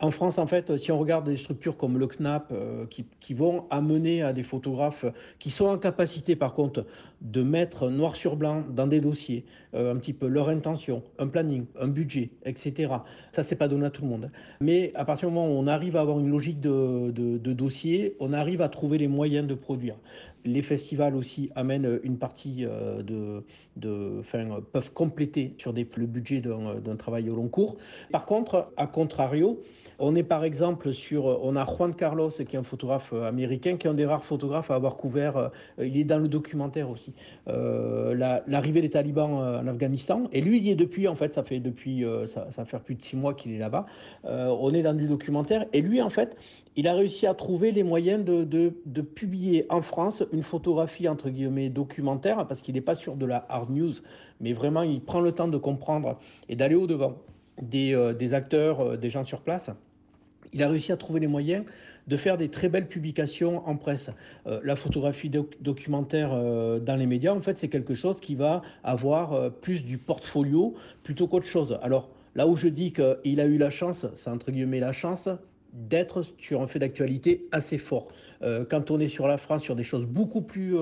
[0.00, 3.64] En France, en fait, si on regarde des structures comme le CNAP euh, qui, vont
[3.70, 5.04] amener à des photographes
[5.40, 6.86] qui sont en capacité, par contre,
[7.20, 11.26] de mettre noir sur blanc dans des dossiers euh, un petit peu leur intention, un
[11.26, 12.94] planning, un budget, etc.
[13.32, 14.30] Ça, c'est pas donné à tout le monde.
[14.60, 17.10] Mais à partir du moment où on arrive à avoir une logique de,
[17.52, 19.96] dossier, on arrive à trouver les moyens de produire.
[20.44, 23.44] Les festivals aussi amènent une partie euh, de,
[23.76, 24.22] de
[24.72, 27.76] peuvent compléter sur des, le budget d'un travail au long cours.
[28.12, 29.60] Par contre, à contrario,
[29.98, 33.86] on est par exemple sur, on a Juan Carlos qui est un photographe américain, qui
[33.86, 37.07] est un des rares photographes à avoir couvert, euh, il est dans le documentaire aussi,
[37.48, 38.14] euh,
[38.46, 40.24] l'arrivée des talibans en Afghanistan.
[40.32, 43.04] Et lui, il est depuis, en fait, ça fait depuis, ça, ça fait plus de
[43.04, 43.86] six mois qu'il est là-bas.
[44.24, 45.66] on est dans du documentaire.
[45.72, 46.36] Et lui, en fait,
[46.76, 51.70] il a réussi à trouver les moyens de, publier en France une photographie, entre guillemets,
[51.70, 53.94] documentaire, parce qu'il n'est pas sur de la hard news,
[54.40, 56.18] mais vraiment, il prend le temps de comprendre
[56.48, 57.14] et d'aller au-devant
[57.60, 59.70] des acteurs, des gens sur place
[60.52, 61.64] il a réussi à trouver les moyens
[62.08, 64.10] de faire des très belles publications en presse.
[64.46, 65.30] Euh, la photographie
[65.60, 69.84] documentaire euh, dans les médias, en fait, c'est quelque chose qui va avoir euh, plus
[69.84, 71.78] du portfolio plutôt qu'autre chose.
[71.82, 75.28] Alors, là où je dis qu'il a eu la chance, c'est entre guillemets la chance,
[75.74, 78.08] d'être sur un fait d'actualité assez fort.
[78.70, 80.74] quand on est sur la France, sur des choses beaucoup plus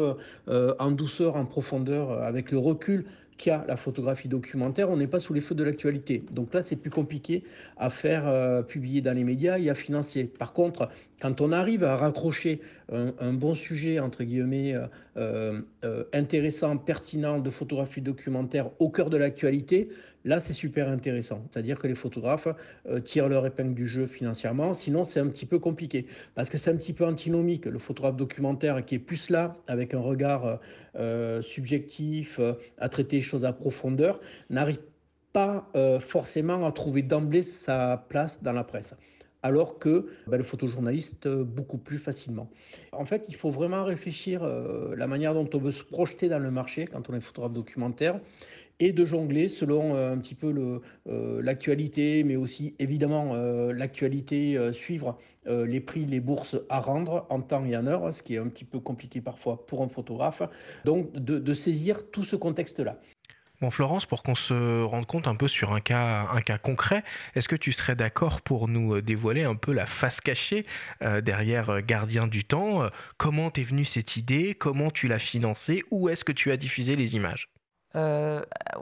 [0.47, 3.05] en douceur, en profondeur, avec le recul
[3.37, 6.25] qu'il y a la photographie documentaire, on n'est pas sous les feux de l'actualité.
[6.31, 7.45] Donc là, c'est plus compliqué
[7.77, 10.25] à faire euh, publier dans les médias et à financer.
[10.25, 10.89] Par contre,
[11.21, 12.61] quand on arrive à raccrocher
[12.93, 14.75] un, bon sujet, entre guillemets,
[15.17, 19.89] euh, euh, intéressant, pertinent de photographie documentaire au cœur de l'actualité,
[20.25, 21.45] là, c'est super intéressant.
[21.51, 22.49] C'est-à-dire que les photographes
[23.05, 26.07] tirent leur épingle du jeu financièrement, sinon c'est un petit peu compliqué.
[26.35, 29.95] Parce que c'est un petit peu antinomique, le photographe documentaire qui est plus là, avec
[29.95, 30.61] un regard
[31.43, 32.41] subjectif,
[32.79, 34.21] à traiter choses à profondeur,
[34.51, 34.79] n'arrive
[35.37, 38.95] pas euh, forcément à trouver d'emblée sa place dans la presse
[39.43, 42.51] alors que ben, le photojournaliste euh, beaucoup plus facilement.
[42.93, 46.39] En fait, il faut vraiment réfléchir euh, la manière dont on veut se projeter dans
[46.39, 48.21] le marché quand on est photographe documentaire
[48.79, 50.53] et de jongler selon un petit peu
[51.41, 53.35] l'actualité, mais aussi évidemment
[53.73, 58.35] l'actualité, suivre les prix, les bourses à rendre en temps et en heure, ce qui
[58.35, 60.43] est un petit peu compliqué parfois pour un photographe.
[60.85, 63.01] Donc de saisir tout ce contexte-là.
[63.61, 67.03] Bon, Florence, pour qu'on se rende compte un peu sur un cas, un cas concret,
[67.35, 70.67] est-ce que tu serais d'accord pour nous euh, dévoiler un peu la face cachée
[71.03, 72.83] euh, derrière euh, Gardien du Temps
[73.17, 76.97] Comment t'es venue cette idée Comment tu l'as financée Où est-ce que tu as diffusé
[76.97, 77.49] les images?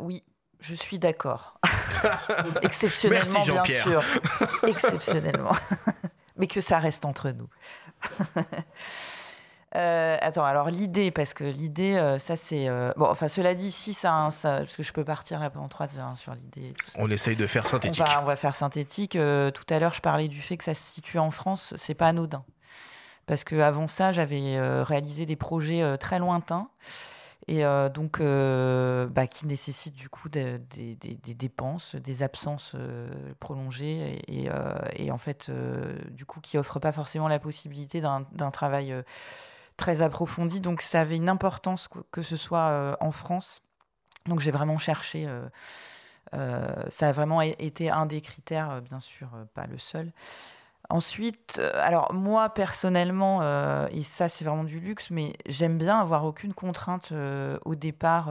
[0.01, 0.25] Oui,
[0.61, 1.61] je suis d'accord.
[2.63, 4.03] Exceptionnellement, bien sûr.
[4.67, 5.55] Exceptionnellement.
[6.37, 7.49] Mais que ça reste entre nous.
[9.77, 12.69] Euh, attends, alors l'idée, parce que l'idée, euh, ça c'est.
[12.69, 15.69] Euh, bon, enfin, cela dit, si ça, ça, Parce que je peux partir là pendant
[15.69, 16.75] trois heures hein, sur l'idée.
[16.97, 18.05] On essaye de faire synthétique.
[18.21, 19.13] On va, faire synthétique.
[19.13, 22.09] tout à l'heure, je parlais du fait que ça se situe en France, c'est pas
[22.09, 22.45] anodin.
[23.27, 26.69] parce que avant ça, j'avais réalisé des projets très lointains
[27.49, 30.61] et donc bah, qui nécessitent du coup des,
[31.35, 32.77] dépenses, des absences
[33.41, 34.49] prolongées et,
[34.97, 35.51] et, en fait
[36.11, 38.95] du coup qui offrent pas forcément la possibilité d'un travail
[39.77, 40.61] très approfondi.
[40.61, 43.63] Donc ça avait une importance que, ce soit en France.
[44.27, 45.29] Donc j'ai vraiment cherché.
[46.33, 50.13] ça a vraiment été un des critères, bien sûr, pas le seul.
[50.91, 55.99] Ensuite, euh, alors moi personnellement, euh, et ça c'est vraiment du luxe, mais j'aime bien
[55.99, 58.31] avoir aucune contrainte euh, au départ.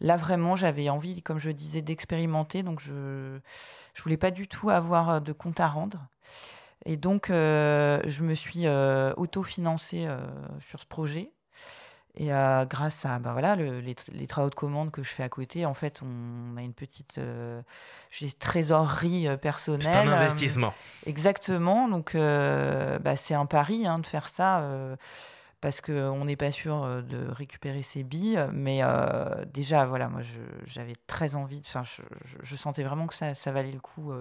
[0.00, 4.70] là vraiment, j'avais envie, comme je disais, d'expérimenter, donc je ne voulais pas du tout
[4.70, 5.98] avoir de compte à rendre.
[6.86, 8.66] Et donc, je me suis
[9.16, 10.08] autofinancée
[10.60, 11.32] sur ce projet.
[12.16, 15.64] Et euh, grâce à bah voilà, les, travaux de commande que je fais à côté,
[15.64, 17.62] en fait, on a une petite euh,
[18.40, 19.82] trésorerie euh, personnelle.
[19.82, 20.74] C'est un investissement.
[21.06, 21.88] exactement.
[21.88, 24.64] Donc, bah, c'est un pari hein, de faire ça
[25.60, 28.44] parce qu'on n'est pas sûr de récupérer ses billes.
[28.52, 28.80] Mais
[29.52, 30.22] déjà, voilà, moi,
[30.64, 32.02] j'avais très envie, enfin, je,
[32.42, 34.12] je, sentais vraiment que ça, ça valait le coup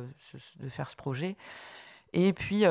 [0.59, 1.37] de faire ce projet.
[2.13, 2.63] Et puis,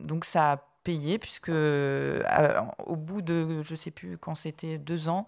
[0.00, 2.22] donc, ça a payé, puisque euh,
[2.86, 5.26] au bout de, je sais plus quand c'était, deux ans,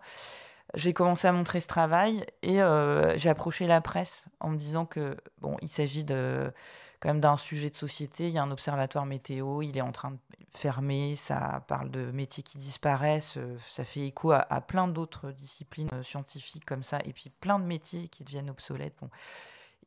[0.74, 4.86] j'ai commencé à montrer ce travail et euh, j'ai approché la presse en me disant
[4.86, 6.52] que bon, il s'agit de
[7.00, 8.28] quand même d'un sujet de société.
[8.28, 10.18] Il y a un observatoire météo, il est en train de
[10.50, 15.90] fermer, ça parle de métiers qui disparaissent, euh, ça fait écho à, plein d'autres disciplines
[16.02, 18.94] scientifiques comme ça, et puis plein de métiers qui deviennent obsolètes.
[19.00, 19.10] Bon.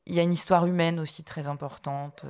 [0.05, 2.25] Il y a une histoire humaine aussi très importante,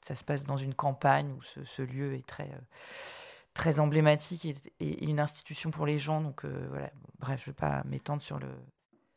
[0.00, 2.60] ça se passe dans une campagne où ce, lieu est très, euh,
[3.54, 6.20] très emblématique et, une institution pour les gens.
[6.20, 8.48] Donc euh, voilà, bref, je ne vais pas m'étendre sur le.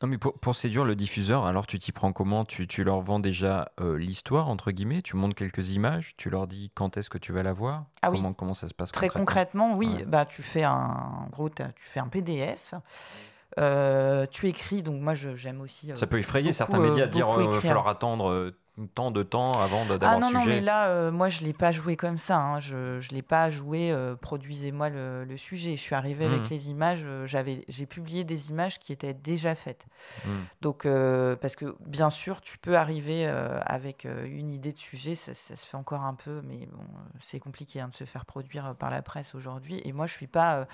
[0.02, 2.44] Non, mais pour, pour, séduire le diffuseur, alors tu t'y prends comment?
[2.44, 6.46] Tu, tu, leur vends déjà euh, l'histoire, entre guillemets, tu montres quelques images, tu leur
[6.46, 7.86] dis quand est-ce que tu vas la voir?
[8.02, 11.62] Ah comment, comment ça se passe Très concrètement, oui, bah, tu fais un, gros, tu
[11.76, 12.74] fais un PDF.
[14.30, 15.92] tu écris, donc moi j'aime aussi.
[15.94, 18.52] ça peut effrayer certains médias à dire il va falloir attendre
[18.94, 20.50] tant de temps avant d'avoir ah, non, le sujet.
[20.50, 22.38] Non, mais là, euh, moi, je ne l'ai pas joué comme ça.
[22.38, 22.58] Hein.
[22.58, 25.76] Je ne l'ai pas joué, euh, produisez-moi le, sujet.
[25.76, 26.54] Je suis arrivée avec mmh.
[26.54, 29.86] les images, euh, j'avais, j'ai publié des images qui étaient déjà faites.
[30.24, 30.30] Mmh.
[30.60, 30.88] Donc,
[31.40, 35.76] parce que bien sûr, tu peux arriver avec une idée de sujet, ça, se fait
[35.76, 36.84] encore un peu, mais bon,
[37.20, 39.80] c'est compliqué hein, de se faire produire par la presse aujourd'hui.
[39.84, 40.66] Et moi, je suis pas...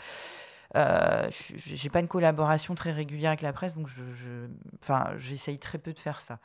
[0.76, 3.88] Euh, j'ai pas une collaboration très régulière avec la presse, donc
[5.16, 6.38] j'essaye très peu de faire ça.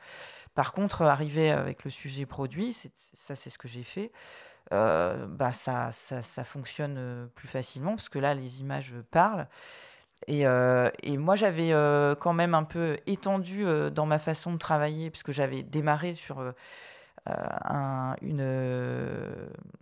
[0.56, 2.76] Par contre, arriver avec le sujet produit,
[3.14, 4.12] ça c'est ce que j'ai fait.
[4.74, 9.48] Euh, bah ça, ça, ça, fonctionne euh, plus facilement parce que là, les images parlent.
[10.28, 11.72] Et, euh, et moi, j'avais
[12.20, 16.54] quand même un peu étendu dans ma façon de travailler, puisque j'avais démarré sur
[17.26, 18.44] un, une,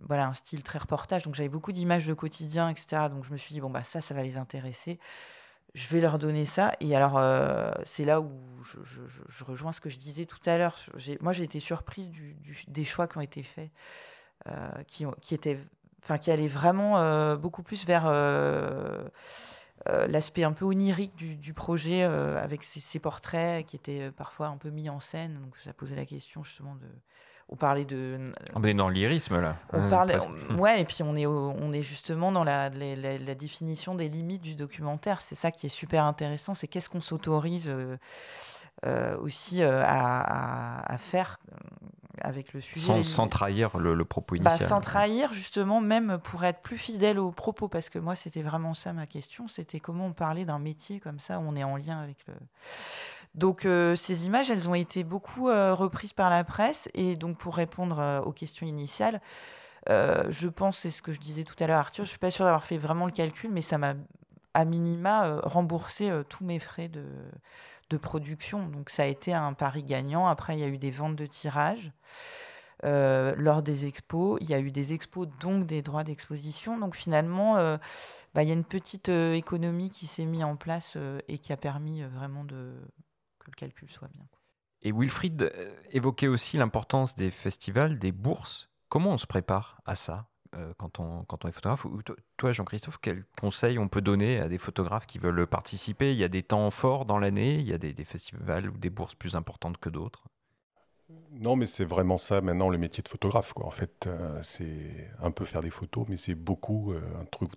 [0.00, 1.24] voilà, un style très reportage.
[1.24, 3.08] Donc, j'avais beaucoup d'images de quotidien, etc.
[3.10, 4.98] Donc, je me suis dit, bon, bah, ça, ça va les intéresser
[5.74, 6.72] je vais leur donner ça.
[6.80, 8.30] Et alors, euh, c'est là où
[8.62, 10.76] je, rejoins ce que je disais tout à l'heure.
[11.20, 12.36] Moi, j'ai été surprise du,
[12.68, 13.70] des choix qui ont été faits,
[14.48, 15.58] euh, qui, qui, étaient,
[16.02, 18.04] enfin, qui vraiment euh, beaucoup plus vers
[20.08, 24.70] l'aspect un peu onirique du, projet, avec ces, ces, portraits qui étaient parfois un peu
[24.70, 25.40] mis en scène.
[25.42, 26.86] Donc, ça posait la question justement de
[27.48, 28.32] on parlait de.
[28.54, 29.56] On est dans l'irisme là.
[29.72, 30.16] On parlait,
[30.58, 34.54] ouais, et puis on est, on est justement dans la, la, définition des limites du
[34.54, 35.20] documentaire.
[35.20, 36.54] C'est ça qui est super intéressant.
[36.54, 37.96] C'est qu'est-ce qu'on s'autorise euh,
[38.86, 41.38] euh, aussi euh, à, faire
[42.20, 43.02] avec le sujet.
[43.02, 44.68] Sans, trahir le, propos bah, initial.
[44.68, 48.72] sans trahir, justement, même pour être plus fidèle au propos, parce que moi, c'était vraiment
[48.72, 49.48] ça ma question.
[49.48, 52.34] C'était comment on parlait d'un métier comme ça, où on est en lien avec le.
[53.34, 56.88] Donc euh, ces images, elles ont été beaucoup euh, reprises par la presse.
[56.94, 59.20] Et donc pour répondre euh, aux questions initiales,
[59.86, 62.46] je pense, c'est ce que je disais tout à l'heure, Arthur, je suis pas sûre
[62.46, 63.92] d'avoir fait vraiment le calcul, mais ça m'a
[64.54, 67.04] à minima remboursé tous mes frais de,
[67.90, 68.66] de, production.
[68.68, 70.26] Donc ça a été un pari gagnant.
[70.26, 71.92] Après, il y a eu des ventes de tirages.
[72.82, 76.78] lors des expos, il y a eu des expos, donc des droits d'exposition.
[76.78, 77.56] Donc finalement,
[78.34, 80.96] bah, il y a une petite économie qui s'est mise en place
[81.28, 82.72] et qui a permis vraiment de,
[83.50, 84.26] le calcul soit bien.
[84.82, 88.68] Et Wilfried euh, évoquait aussi l'importance des festivals, des bourses.
[88.88, 91.86] Comment on se prépare à ça euh, quand, on, quand on est photographe?
[92.36, 96.12] Toi, Jean-Christophe, quels conseils on peut donner à des photographes qui veulent participer?
[96.12, 98.90] Il y a des temps forts dans l'année, il y a des, festivals ou des
[98.90, 100.28] bourses plus importantes que d'autres?
[101.40, 103.54] Non, mais c'est vraiment ça maintenant le métier de photographe.
[103.54, 103.66] Quoi.
[103.66, 107.00] En fait, euh, c'est un peu faire des photos, mais c'est beaucoup euh,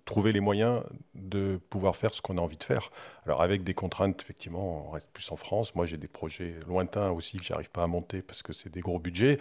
[0.04, 0.82] trouver les moyens
[1.14, 2.90] de pouvoir faire ce qu'on a envie de faire.
[3.24, 5.76] Alors avec des contraintes, effectivement, on reste plus en France.
[5.76, 8.80] Moi, j'ai des projets lointains aussi que j'arrive pas à monter parce que c'est des
[8.80, 9.38] gros budgets.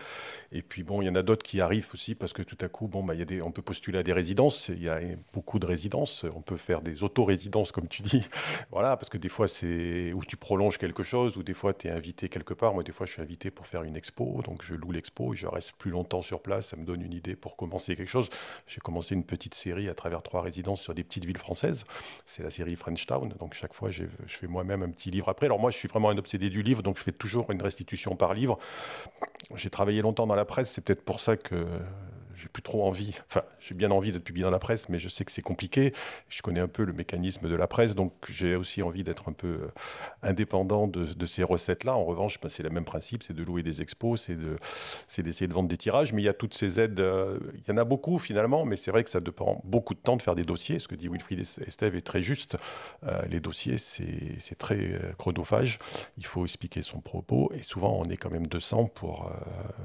[0.51, 2.67] Et puis bon, il y en a d'autres qui arrivent aussi parce que tout à
[2.67, 4.67] coup, bon, bah, y a des, on peut postuler à des résidences.
[4.69, 4.99] Il y a
[5.33, 6.25] beaucoup de résidences.
[6.35, 8.27] On peut faire des auto-résidences, comme tu dis.
[8.71, 11.87] voilà, parce que des fois, c'est où tu prolonges quelque chose, ou des fois, tu
[11.87, 12.75] es invité quelque part.
[12.75, 15.37] Moi, des fois, je suis invité pour faire une expo donc je loue l'expo et
[15.37, 16.67] je reste plus longtemps sur place.
[16.67, 18.29] Ça me donne une idée pour commencer quelque chose.
[18.67, 21.83] J'ai commencé une petite série à travers trois résidences sur des petites villes françaises.
[22.25, 23.33] C'est la série French Town.
[23.39, 25.45] Donc chaque fois, je fais moi-même un petit livre après.
[25.45, 28.15] Alors moi, je suis vraiment un obsédé du livre, donc je fais toujours une restitution
[28.15, 28.57] par livre.
[29.55, 31.65] J'ai travaillé longtemps dans la presse, c'est peut-être pour ça que
[32.37, 35.09] j'ai plus trop envie, enfin, j'ai bien envie d'être publié dans la presse, mais je
[35.09, 35.91] sais que c'est compliqué.
[36.29, 39.33] Je connais un peu le mécanisme de la presse, donc j'ai aussi envie d'être un
[39.33, 39.67] peu euh,
[40.21, 41.95] indépendant de, ces recettes-là.
[41.95, 44.57] En revanche, ben, c'est le même principe, c'est de louer des expos, c'est de,
[45.23, 47.71] d'essayer de vendre des tirages, mais il y a toutes ces aides, euh, il y
[47.71, 50.35] en a beaucoup finalement, mais c'est vrai que ça dépend beaucoup de temps de faire
[50.35, 50.77] des dossiers.
[50.77, 52.55] Ce que dit Wilfried Estève est très juste.
[53.03, 55.79] Euh, les dossiers, c'est très chronophage.
[56.17, 59.31] Il faut expliquer son propos, et souvent on est quand même 200 pour,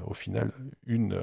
[0.05, 0.51] au final,
[0.85, 1.19] une,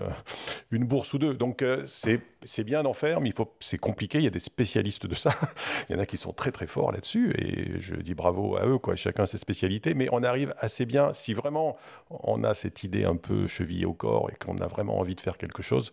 [0.72, 4.18] une bourse ou donc euh, c'est bien d'en faire, mais c'est compliqué.
[4.18, 5.32] Il y a des spécialistes de ça.
[5.88, 8.66] il y en a qui sont très très forts là-dessus, et je dis bravo à
[8.66, 8.78] eux.
[8.78, 8.96] Quoi.
[8.96, 11.12] Chacun ses spécialités, mais on arrive assez bien.
[11.12, 11.76] Si vraiment
[12.10, 15.20] on a cette idée un peu chevillée au corps et qu'on a vraiment envie de
[15.20, 15.92] faire quelque chose,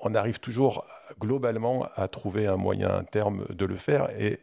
[0.00, 0.84] on arrive toujours
[1.18, 4.10] globalement à trouver un moyen un terme de le faire.
[4.18, 4.40] Et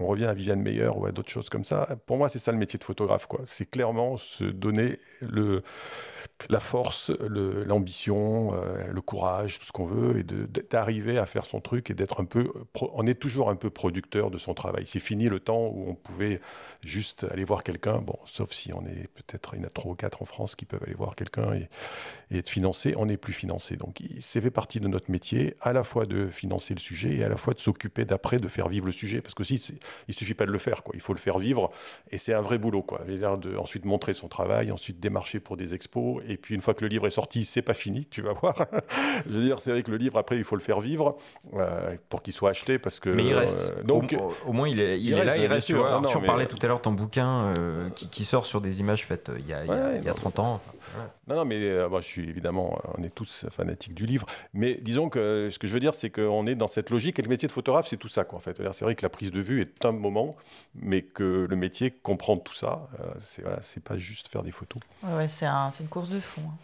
[0.00, 1.96] on revient à Viviane Meyer ou à d'autres choses comme ça.
[2.06, 3.26] Pour moi, c'est ça le métier de photographe.
[3.44, 5.62] C'est clairement se donner le,
[6.48, 10.24] la force, l'ambition, euh, le, courage, tout ce qu'on veut, et
[10.70, 12.52] d'arriver à faire son truc et d'être un peu.
[12.80, 14.86] On est toujours un peu producteur de son travail.
[14.86, 16.40] C'est fini le temps où on pouvait
[16.82, 19.92] juste aller voir quelqu'un, bon, sauf si on est peut-être, il y en a trois
[19.92, 21.68] ou quatre en France qui peuvent aller voir quelqu'un et,
[22.30, 22.94] être financé.
[22.96, 23.76] On n'est plus financé.
[23.76, 27.24] Donc, c'est fait partie de notre métier, à la fois de financer le sujet et
[27.24, 29.20] à la fois de s'occuper d'après, de faire vivre le sujet.
[29.20, 29.78] Parce que si,
[30.08, 30.94] il suffit pas de le faire, quoi.
[30.94, 31.70] Il faut le faire vivre
[32.10, 33.00] et c'est un vrai boulot, quoi.
[33.06, 36.82] De, ensuite montrer son travail, ensuite démarcher pour des expos et puis une fois que
[36.82, 38.54] le livre est sorti, c'est pas fini, tu vas voir.
[39.26, 41.16] Je veux dire, c'est vrai que le livre, après, il faut le faire vivre
[41.54, 43.10] euh, pour qu'il soit acheté parce que.
[43.10, 43.72] Mais il reste.
[43.78, 45.66] Euh, donc, au, moins, il est, il, est là, il reste.
[45.66, 49.06] Tu vois, tu parlais tout à l'heure ton bouquin euh, qui, sort sur des images
[49.06, 49.64] faites il y a,
[49.96, 50.60] il y a, 30 ans.
[51.26, 54.26] Non, non, mais moi, je suis évidemment, on est tous fanatiques du livre.
[54.54, 57.22] Mais disons que ce que je veux dire, c'est qu'on est dans cette logique et
[57.22, 58.60] le métier de photographe, c'est tout ça, quoi, en fait.
[58.72, 60.36] C'est vrai que la prise de vue est un moment,
[60.74, 62.88] mais que le métier comprend tout ça.
[63.18, 64.82] c'est voilà, pas juste faire des photos.
[65.28, 66.42] C'est un, une course de fond.
[66.46, 66.56] Hein.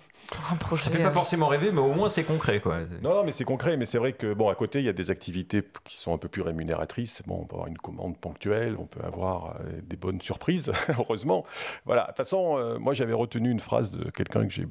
[0.51, 2.61] Un ça fait pas forcément rêver, mais au moins c'est concret.
[2.61, 2.81] Quoi.
[3.03, 3.77] Non, non, mais c'est concret.
[3.77, 6.19] Mais c'est vrai que, bon, à côté, il y a des activités qui sont un
[6.19, 7.23] peu plus rémunératrices.
[7.27, 11.45] Bon, on peut avoir une commande ponctuelle, on peut avoir euh, des bonnes surprises, heureusement.
[11.85, 12.03] Voilà.
[12.03, 14.67] De toute façon, euh, moi, j'avais retenu une phrase de quelqu'un que j'ai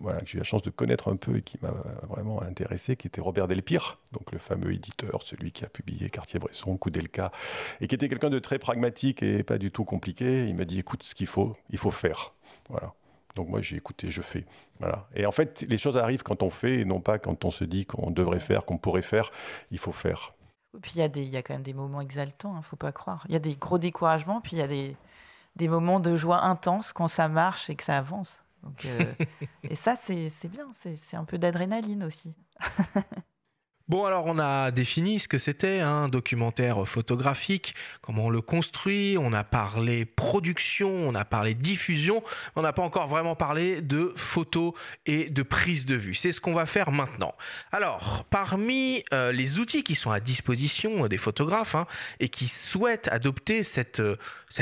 [0.00, 1.72] voilà, que j'ai eu la chance de connaître un peu et qui m'a
[2.08, 6.76] vraiment intéressé, qui était Robert Delpire, donc le fameux éditeur, celui qui a publié Cartier-Bresson,
[6.76, 7.32] Koudelka,
[7.80, 10.46] et qui était quelqu'un de très pragmatique et pas du tout compliqué.
[10.48, 12.34] Il m'a dit, écoute, ce qu'il faut, il faut faire.
[12.68, 12.92] Voilà.
[13.36, 14.44] Donc moi j'ai écouté, je fais.
[14.80, 15.06] Voilà.
[15.14, 17.64] Et en fait, les choses arrivent quand on fait et non pas quand on se
[17.64, 19.30] dit qu'on devrait faire, qu'on pourrait faire.
[19.70, 20.32] Il faut faire.
[20.76, 22.64] Et puis il y, a y a quand même des moments exaltants, il hein, ne
[22.64, 23.24] faut pas croire.
[23.28, 24.96] Il y a des gros découragements, puis il y a des,
[25.54, 28.40] des moments de joie intense quand ça marche et que ça avance.
[28.62, 29.04] Donc, euh,
[29.62, 32.34] et ça, c'est bien, c'est un peu d'adrénaline aussi.
[33.88, 39.16] Bon, alors on a défini ce que c'était un documentaire photographique, comment on le construit,
[39.16, 42.24] on a parlé production, on a parlé diffusion,
[42.56, 44.72] on n'a pas encore vraiment parlé de photos
[45.06, 46.16] et de prise de vue.
[46.16, 47.36] C'est ce qu'on va faire maintenant.
[47.70, 51.86] Alors, parmi euh, les outils qui sont à disposition des photographes hein,
[52.18, 54.16] et qui souhaitent adopter cette, euh,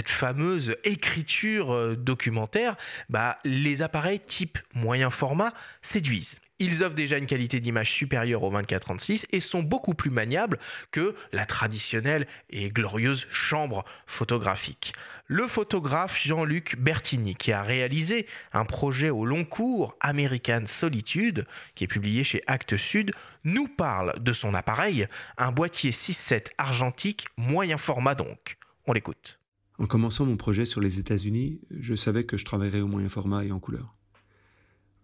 [0.05, 2.77] fameuse écriture euh, documentaire,
[3.09, 6.37] bah, les appareils type moyen format séduisent.
[6.61, 10.59] Ils offrent déjà une qualité d'image supérieure au 24-36 et sont beaucoup plus maniables
[10.93, 14.93] que la traditionnelle et glorieuse chambre photographique.
[15.27, 21.85] Le photographe Jean-Luc Bertini, qui a réalisé un projet au long cours, American Solitude, qui
[21.85, 23.12] est publié chez Actes Sud,
[23.43, 28.59] nous parle de son appareil, un boîtier 6.7 argentique, moyen format donc.
[28.87, 29.40] On l'écoute.
[29.79, 33.45] En commençant mon projet sur les États-Unis, je savais que je travaillerais au moyen format
[33.45, 33.97] et en couleur.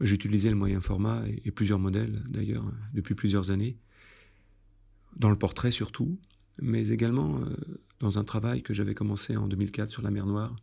[0.01, 3.77] J'utilisais le moyen format et, plusieurs modèles d'ailleurs depuis plusieurs années,
[5.17, 6.19] dans le portrait surtout,
[6.61, 7.55] mais également euh,
[7.99, 10.57] dans un travail que j'avais commencé en 2004 sur la mer Noire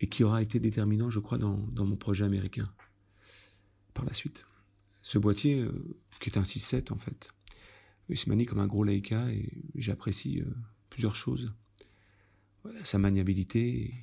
[0.00, 2.72] et qui aura été déterminant, je crois, dans, mon projet américain
[3.92, 4.46] par la suite.
[5.02, 5.72] Ce boîtier, euh,
[6.20, 7.32] qui est un 6.7 en fait,
[8.08, 10.54] il se manie comme un gros Leica et j'apprécie euh,
[10.90, 11.52] plusieurs choses.
[12.84, 13.94] sa maniabilité,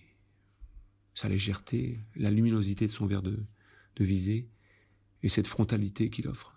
[1.13, 3.45] sa légèreté, la luminosité de son verre de,
[3.99, 4.49] de visée
[5.21, 6.55] et cette frontalité qu'il offre.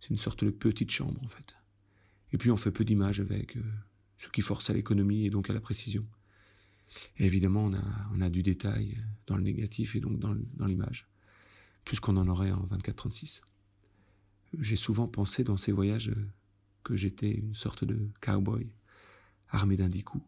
[0.00, 1.54] C'est une sorte de petite chambre en fait.
[2.32, 3.62] Et puis on fait peu d'images avec, euh,
[4.18, 6.06] ce qui force à l'économie et donc à la précision.
[7.18, 10.34] Et évidemment, on a, on a du détail dans le négatif et donc dans,
[10.66, 11.06] l'image,
[11.84, 13.42] plus qu'on en aurait en 24-36.
[14.58, 16.12] J'ai souvent pensé dans ces voyages
[16.82, 18.72] que j'étais une sorte de cowboy
[19.50, 20.20] armé d'un dicou.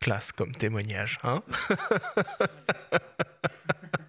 [0.00, 1.44] Classe comme témoignage, hein?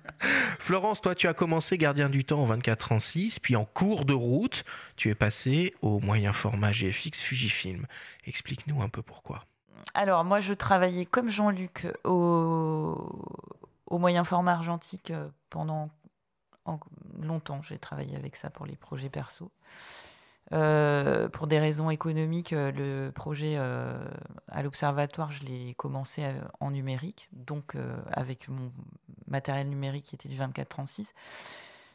[0.64, 4.64] Florence, toi, tu as commencé gardien du temps en 24-36, puis en cours de route,
[4.96, 7.86] tu es passé au moyen format GFX Fujifilm.
[8.26, 9.44] Explique-nous un peu pourquoi.
[9.94, 12.96] Alors, moi, je travaillais comme Jean-Luc au,
[13.88, 15.90] au moyen format argentique euh, pendant
[17.20, 17.62] longtemps.
[17.62, 19.52] J'ai travaillé avec ça pour les projets perso.
[20.52, 23.98] Euh, pour des raisons économiques, euh, le projet euh,
[24.50, 26.26] à l'observatoire, je l'ai commencé
[26.60, 27.76] en numérique, donc
[28.12, 28.72] avec mon
[29.28, 31.14] matériel numérique qui était du 24-36.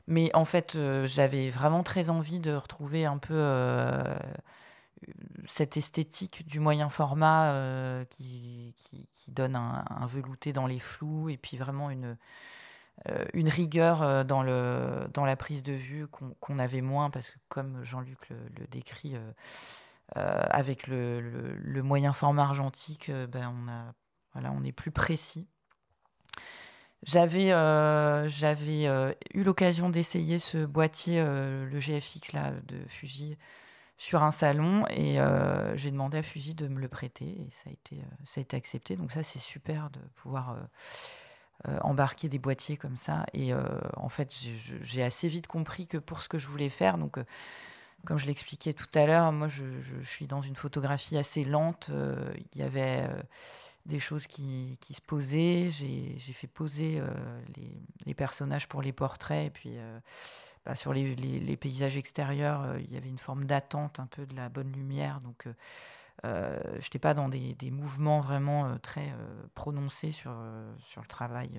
[0.07, 3.39] Mais en fait, j'avais vraiment très envie de retrouver un peu
[5.47, 8.75] cette esthétique du moyen format qui,
[9.29, 12.17] donne un, velouté dans les flous et puis vraiment une,
[13.33, 17.39] une rigueur euh, dans, le, dans la prise de vue qu'on avait moins, parce que
[17.49, 23.95] comme Jean-Luc le, décrit, euh, avec le, le, moyen format argentique, ben on, a,
[24.33, 25.49] voilà, on est plus précis.
[27.05, 27.51] J'avais
[29.35, 33.39] eu l'occasion d'essayer ce boîtier, le GFX là, de Fuji,
[33.97, 35.19] sur un salon et
[35.77, 38.57] j'ai demandé à Fuji de me le prêter et ça a été, ça a été
[38.57, 38.97] accepté.
[38.97, 40.63] Donc ça, c'est super de pouvoir euh,
[41.83, 43.27] embarquer des boîtiers comme ça.
[43.33, 43.63] Et euh,
[43.97, 44.35] en fait,
[44.83, 47.25] j'ai assez vite compris que pour ce que je voulais faire, donc euh,
[48.07, 49.65] comme je l'expliquais tout à l'heure, moi je,
[50.05, 51.91] suis dans une photographie assez lente.
[52.53, 53.09] Il y avait
[53.87, 55.71] des choses qui, qui se posaient.
[55.73, 57.03] J'ai fait poser
[57.57, 57.73] les,
[58.07, 59.49] les, personnages pour les portraits.
[59.49, 59.77] Et puis
[60.65, 64.27] bah, sur les, les, les, paysages extérieurs, il y avait une forme d'attente un peu
[64.27, 65.21] de la bonne lumière.
[65.21, 65.49] Donc
[66.25, 71.51] euh, je n'étais pas dans des, mouvements vraiment euh, très euh, prononcés sur, le travail.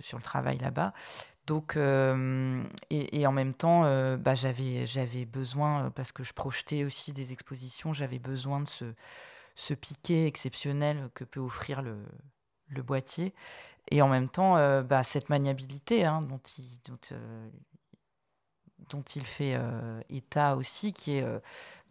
[0.00, 0.92] sur le travail là-bas.
[1.46, 3.82] Donc, et, en même temps,
[4.16, 8.84] bah, j'avais, besoin, parce que je projetais aussi des expositions, j'avais besoin de ce,
[9.56, 11.96] ce piqué exceptionnel que peut offrir le,
[12.82, 13.34] boîtier.
[13.90, 16.78] Et en même temps, bah, cette maniabilité hein, dont, il,
[18.90, 21.38] dont il fait euh, état aussi, qui est, euh,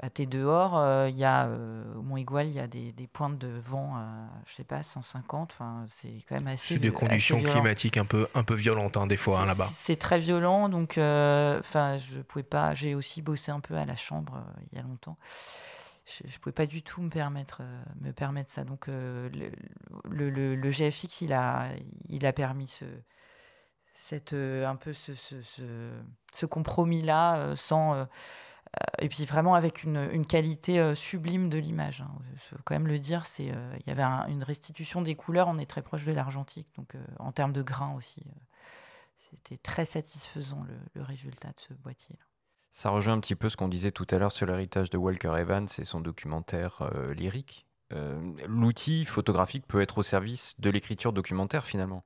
[0.02, 1.50] bah, t'es dehors, euh, il y a,
[1.96, 4.84] au Mont Igual, il y a des, des, pointes de vent à, je sais pas,
[4.84, 8.98] 150, enfin, c'est quand même assez C'est des conditions climatiques un peu, un peu violentes,
[8.98, 9.70] hein, des fois, hein, là-bas.
[9.74, 13.96] C'est très violent, donc, enfin, je pouvais pas, j'ai aussi bossé un peu à la
[13.96, 15.18] chambre il y a longtemps.
[16.06, 17.62] Je, ne pouvais pas du tout me permettre,
[18.02, 18.64] me permettre ça.
[18.64, 19.30] Donc, le,
[20.10, 21.70] le, GFX, il a,
[22.10, 22.86] il a permis ce,
[23.94, 25.36] cette, euh, un peu ce, ce,
[26.32, 27.94] ce, compromis-là, euh, sans.
[27.94, 28.06] Euh,
[29.00, 32.02] et puis vraiment avec une, une qualité sublime de l'image.
[32.02, 32.12] Hein.
[32.38, 35.66] faut quand même le dire, c'est il y avait une restitution des couleurs, on est
[35.66, 38.24] très proche de l'argentique, donc en termes de grains aussi,
[39.32, 42.16] c'était très satisfaisant le, le, résultat de ce boîtier.
[42.16, 42.26] -là.
[42.72, 45.34] Ça rejoint un petit peu ce qu'on disait tout à l'heure sur l'héritage de Walker
[45.36, 47.66] Evans et son documentaire lyrique.
[48.48, 52.04] L'outil photographique peut être au service de l'écriture documentaire finalement.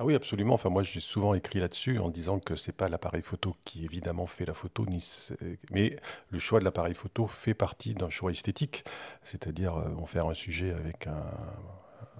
[0.00, 0.54] Ah oui, absolument.
[0.54, 4.26] Enfin, moi, j'ai souvent écrit là-dessus en disant que c'est pas l'appareil photo qui évidemment
[4.26, 4.86] fait la photo,
[5.72, 5.96] mais
[6.30, 8.84] le choix de l'appareil photo fait partie d'un choix esthétique,
[9.24, 11.24] c'est-à-dire euh, on fait un sujet avec un,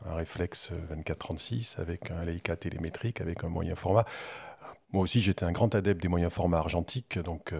[0.07, 4.05] un réflexe 24-36, avec un Leica télémétrique, avec un moyen format.
[4.91, 7.19] Moi aussi, j'étais un grand adepte des moyens formats argentiques.
[7.19, 7.59] Donc, euh,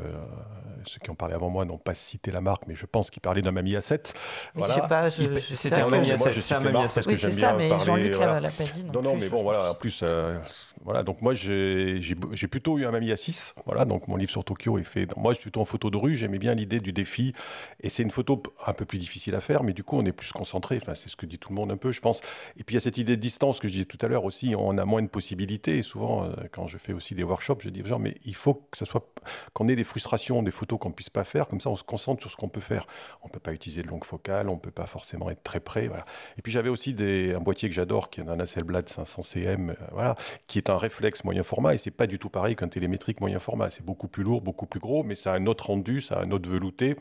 [0.87, 3.21] ceux qui ont parlé avant moi n'ont pas cité la marque, mais je pense qu'ils
[3.21, 4.15] parlaient d'un Mami A7.
[4.55, 5.11] Voilà.
[5.11, 6.41] C'était un Mami A7.
[6.41, 8.41] C'est un Mami A7 que j'aime bien mais Jean-Luc voilà.
[8.41, 8.85] l'a pas dit.
[8.85, 9.73] Non, non, mais bon, voilà.
[9.73, 10.39] En plus, euh,
[10.83, 11.03] voilà.
[11.03, 13.53] Donc, moi, j'ai plutôt eu un Mami A6.
[13.67, 13.85] Voilà.
[13.85, 15.15] Donc, mon livre sur Tokyo est fait.
[15.19, 16.17] Moi, je suis plutôt en photo de rue.
[16.17, 17.35] J'aimais bien l'idée du défi.
[17.81, 20.13] Et c'est une photo un peu plus difficile à faire, mais du coup, on est
[20.13, 20.79] plus concentré.
[20.81, 22.23] Enfin, c'est ce que dit tout le monde un peu, je pense.
[22.57, 24.25] Et puis, il y a cette idée de distance que je disais tout à l'heure
[24.25, 24.55] aussi.
[24.57, 25.77] On a moins de possibilités.
[25.77, 28.55] Et souvent, euh, quand je fais aussi des workshops, je dis genre, mais il faut
[28.55, 29.05] que ça soit,
[29.53, 32.23] qu'on ait des frustrations, des photos qu'on puisse pas faire, comme ça on se concentre
[32.23, 32.87] sur ce qu'on peut faire.
[33.23, 36.05] On peut pas utiliser de longue focale, on peut pas forcément être très près, voilà.
[36.39, 39.77] Et puis j'avais aussi des, un boîtier que j'adore, qui est un Hasselblad 500 cm,
[39.93, 40.15] voilà,
[40.47, 43.41] qui est un réflexe moyen format, et c'est pas du tout pareil qu'un télémétrique moyen
[43.41, 43.71] format.
[43.71, 46.23] C'est beaucoup plus lourd, beaucoup plus gros, mais ça a un autre rendu, ça a
[46.23, 46.97] un autre velouté.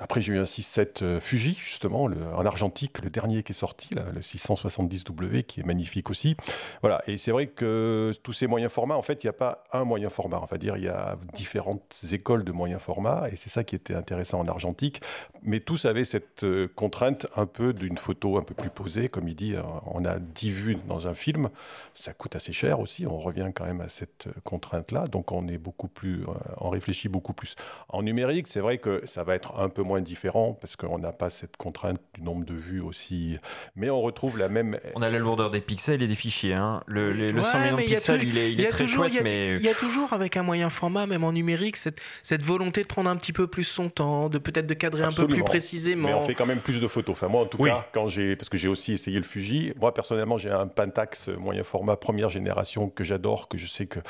[0.00, 3.54] Après, j'ai eu un 6.7 euh, Fuji, justement, le, en argentique, le dernier qui est
[3.54, 6.36] sorti, là, le 670W, qui est magnifique aussi.
[6.80, 9.64] Voilà, et c'est vrai que tous ces moyens formats, en fait, il n'y a pas
[9.72, 10.40] un moyen format.
[10.42, 13.74] On va dire, il y a différentes écoles de moyens formats, et c'est ça qui
[13.74, 15.00] était intéressant en argentique.
[15.42, 19.08] Mais tous avaient cette euh, contrainte un peu d'une photo un peu plus posée.
[19.08, 21.50] Comme il dit, euh, on a 10 vues dans un film,
[21.94, 23.06] ça coûte assez cher aussi.
[23.06, 26.24] On revient quand même à cette contrainte-là, donc on est beaucoup plus,
[26.58, 27.54] on réfléchit beaucoup plus.
[27.88, 31.12] En numérique, c'est vrai que ça va être un peu moins différent parce qu'on n'a
[31.12, 33.38] pas cette contrainte du nombre de vues aussi.
[33.76, 34.78] Mais on retrouve la même.
[34.96, 36.54] On a la lourdeur des pixels et des fichiers.
[36.54, 36.82] Hein.
[36.86, 39.56] Le, le 100 millions de pixels, il est, il est très toujours, chouette, mais.
[39.56, 42.88] Il y a toujours, avec un moyen format, même en numérique, cette, cette volonté de
[42.88, 45.24] prendre un petit peu plus son temps, de peut-être de cadrer Absolument.
[45.26, 46.08] un peu plus précisément.
[46.08, 47.12] Mais on fait quand même plus de photos.
[47.16, 47.70] Enfin, moi, en tout Oui.
[47.70, 48.36] cas, quand j'ai.
[48.36, 49.72] Parce que j'ai aussi essayé le Fuji.
[49.80, 54.00] Moi, personnellement, j'ai un Pentax moyen format première génération que j'adore, que je sais que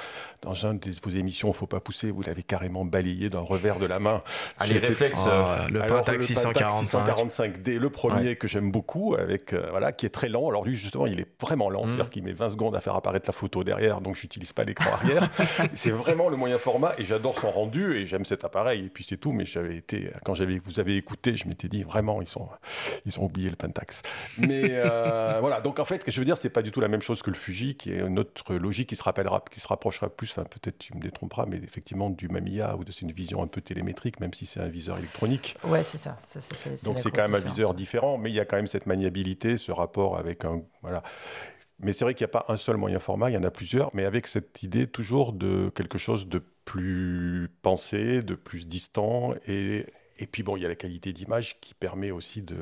[0.43, 3.87] dans un de vos émissions, Faut pas pousser, vous l'avez carrément balayé d'un revers de
[3.87, 4.23] la main.
[4.59, 5.21] Ah, les réflexes.
[5.25, 7.07] Oh, euh, le Alors, Pentax le 645.
[7.07, 10.49] 645D, le premier que j'aime beaucoup, avec euh, voilà, qui est très lent.
[10.49, 11.91] Alors lui, justement, il est vraiment lent, Mm.
[11.91, 14.91] c'est-à-dire qu'il met 20 secondes à faire apparaître la photo derrière, donc j'utilise pas l'écran
[14.93, 15.29] arrière.
[15.75, 18.87] c'est vraiment le moyen format et j'adore son rendu et j'aime cet appareil.
[18.87, 19.33] Et puis c'est tout.
[19.33, 22.49] Mais j'avais été, quand j'avais, vous avez écouté, je m'étais dit vraiment, ils sont,
[23.07, 24.03] ils ont oublié le Pentax.
[24.39, 25.61] Mais euh, voilà.
[25.61, 27.23] Donc en fait, ce que je veux dire, c'est pas du tout la même chose
[27.23, 30.31] que le Fuji, qui est une autre logique qui se rappellera, qui se rapprochera plus.
[30.31, 33.47] Enfin, peut-être tu me détromperas, mais effectivement du Mamiya ou de c'est une vision un
[33.47, 35.54] peu télémétrique, même si c'est un viseur électronique.
[35.63, 36.17] Ouais, c'est ça.
[36.85, 39.57] Donc c'est quand même un viseur différent, mais il y a quand même cette maniabilité,
[39.57, 41.03] ce rapport avec un voilà.
[41.81, 43.51] Mais c'est vrai qu'il n'y a pas un seul moyen format, il y en a
[43.51, 49.35] plusieurs, mais avec cette idée toujours de quelque chose de plus pensé, de plus distant,
[49.47, 49.87] et,
[50.19, 52.57] et puis bon, il y a la qualité d'image qui permet aussi de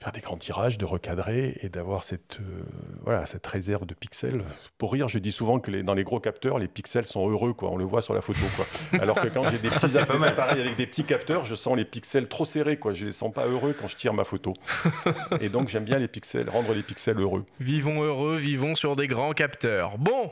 [0.00, 2.62] faire des grands tirages, de recadrer et d'avoir cette, euh,
[3.02, 4.44] voilà, cette réserve de pixels.
[4.78, 7.52] Pour rire, je dis souvent que les- dans les gros capteurs, les pixels sont heureux,
[7.52, 7.70] quoi.
[7.70, 8.40] on le voit sur la photo.
[8.54, 8.66] Quoi.
[9.00, 12.28] Alors que quand j'ai des, petits appareils avec des petits capteurs, je sens les pixels
[12.28, 12.94] trop serrés, quoi.
[12.94, 14.54] je les sens pas heureux quand je tire ma photo.
[15.40, 17.44] et donc j'aime bien les pixels, rendre les pixels heureux.
[17.58, 19.98] Vivons heureux, vivons sur des grands capteurs.
[19.98, 20.30] Bon,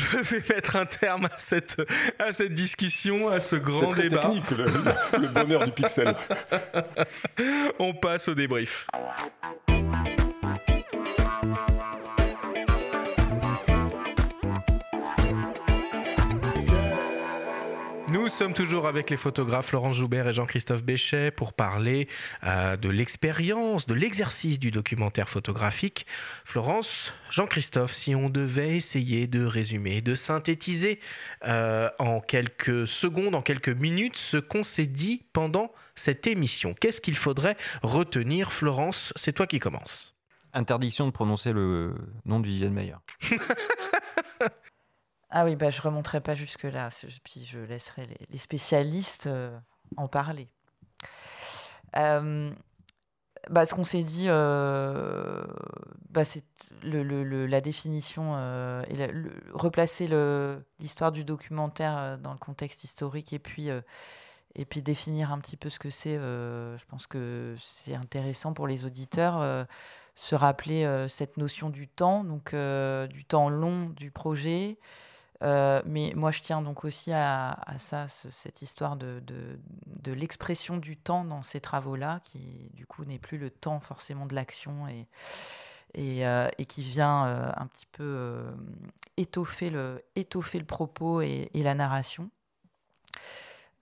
[0.00, 1.80] je vais mettre un terme à cette,
[2.18, 4.20] à cette discussion, à ce grand très débat.
[4.20, 6.14] technique, le bonheur du pixel.
[7.78, 8.86] On passe au débrief.
[18.30, 22.06] Sommes toujours avec les photographes Laurence Joubert et Jean-Christophe Béchet pour parler
[22.44, 26.06] euh, de l'expérience, de l'exercice du documentaire photographique.
[26.44, 31.00] Florence, Jean-Christophe, si on devait essayer de résumer, de synthétiser
[31.44, 37.00] euh, en quelques secondes, en quelques minutes, ce qu'on s'est dit pendant cette émission, qu'est-ce
[37.00, 40.14] qu'il faudrait retenir Florence, c'est toi qui commences.
[40.52, 42.96] Interdiction de prononcer le nom de Viviane Mayer.
[45.30, 46.88] Ah oui, bah, je remonterai pas jusque-là,
[47.22, 49.56] puis je laisserai les, spécialistes euh,
[49.96, 50.48] en parler.
[53.48, 55.44] Bah, ce qu'on s'est dit, euh,
[56.10, 56.44] bah, c'est
[56.82, 58.96] la définition euh, et
[59.54, 60.08] replacer
[60.78, 63.68] l'histoire du documentaire dans le contexte historique et puis,
[64.56, 66.16] et puis définir un petit peu ce que c'est.
[66.16, 69.66] je pense que c'est intéressant pour les auditeurs.
[70.14, 72.54] se rappeler cette notion du temps, donc
[73.08, 74.78] du temps long du projet,
[75.42, 79.22] euh, mais moi, je tiens donc aussi à, ça, ce- cette histoire de,
[80.06, 84.34] l'expression du temps dans ces travaux-là, qui du coup n'est plus le temps forcément de
[84.34, 88.44] l'action et, euh, qui vient euh, un petit peu
[89.16, 90.02] étoffer, le,
[90.66, 92.30] propos et, la narration.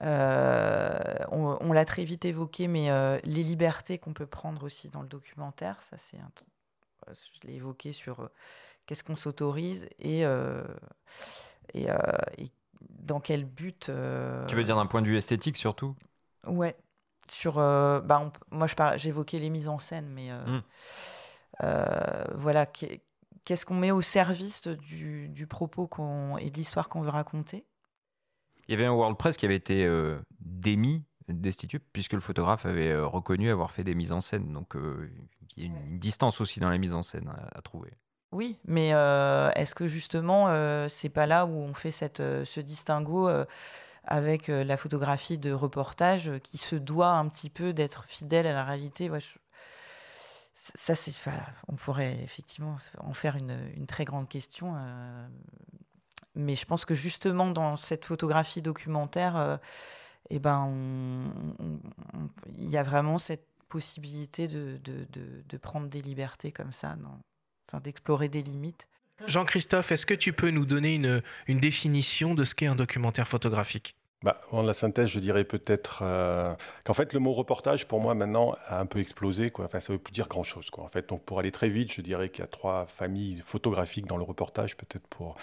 [0.01, 2.89] On on l'a très vite évoqué, mais
[3.25, 6.31] les libertés qu'on peut prendre aussi dans le documentaire, ça c'est un,
[7.09, 8.31] je l'ai évoqué sur
[8.87, 10.25] qu'est-ce qu'on s'autorise et,
[11.75, 11.97] et, euh,
[12.39, 12.51] et
[12.91, 13.89] dans quel but.
[13.89, 15.95] euh, Tu veux dire d'un point de vue esthétique surtout?
[16.47, 16.77] Ouais.
[17.31, 18.67] Sur, euh, bah, on moi,
[18.97, 20.63] j'évoquais les mises en scène, mais euh, Mm.
[21.65, 23.03] euh, voilà, qu'est-
[23.45, 25.89] qu'est-ce qu'on met au service du, du propos
[26.41, 27.65] et de l'histoire qu'on veut raconter?
[28.67, 29.87] Il y avait un WordPress qui avait été
[30.41, 34.53] démis, destitué, puisque le photographe avait reconnu avoir fait des mises en scène.
[34.53, 35.11] Donc euh,
[35.57, 37.93] il y a une, une distance aussi dans la mise en scène à, à trouver.
[38.33, 42.45] Oui, mais euh, est-ce que justement, euh, c'est pas là où on fait cette, euh,
[42.45, 43.47] ce distinguo euh,
[44.05, 48.65] avec la photographie de reportage qui se doit un petit peu d'être fidèle à la
[48.65, 49.11] réalité?
[50.55, 51.13] Ça, c'est,
[51.69, 54.75] on pourrait effectivement en faire une, très grande question.
[56.35, 59.59] mais je pense que justement, dans cette photographie documentaire,
[60.31, 60.73] eh ben,
[62.57, 64.81] il y a vraiment cette possibilité de,
[65.61, 67.21] prendre des libertés comme ça, dans-
[67.69, 68.89] enfin, d'explorer des limites.
[69.27, 73.29] Jean-Christophe, est-ce que tu peux nous donner une, une définition de ce qu'est un documentaire
[73.29, 73.97] photographique?
[74.25, 76.53] Bah, en la synthèse, je dirais peut-être euh,
[76.83, 79.51] qu'en fait, le mot reportage, pour moi, maintenant, a un peu explosé.
[79.51, 79.67] Quoi.
[79.67, 80.71] Enfin, ça ne veut plus dire grand-chose.
[80.77, 84.07] En fait, donc, pour aller très vite, je dirais qu'il y a trois familles photographiques
[84.07, 85.41] dans le reportage, peut-être pour euh,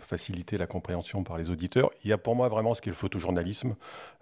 [0.00, 1.90] faciliter la compréhension par les auditeurs.
[2.04, 3.76] Il y a pour moi vraiment ce qu'est le photojournalisme,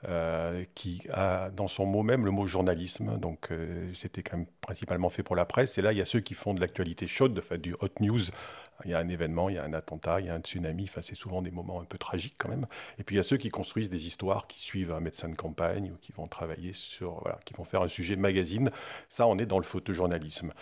[0.09, 3.19] euh, qui a dans son mot même le mot journalisme.
[3.19, 3.51] Donc,
[3.95, 5.79] c'était quand même principalement fait pour la presse.
[5.79, 8.21] Et là, il y a ceux qui font de l'actualité chaude, du hot news
[8.85, 10.85] il y a un événement, il y a un attentat, il y a un tsunami.
[10.85, 12.67] Enfin, c'est souvent des moments un peu tragiques quand même.
[12.99, 15.37] Et puis il y a ceux qui construisent des histoires, qui suivent un médecin de
[15.37, 18.71] campagne ou qui vont travailler sur, qui vont faire un sujet magazine.
[19.09, 20.53] Ça, on est dans le photojournalisme.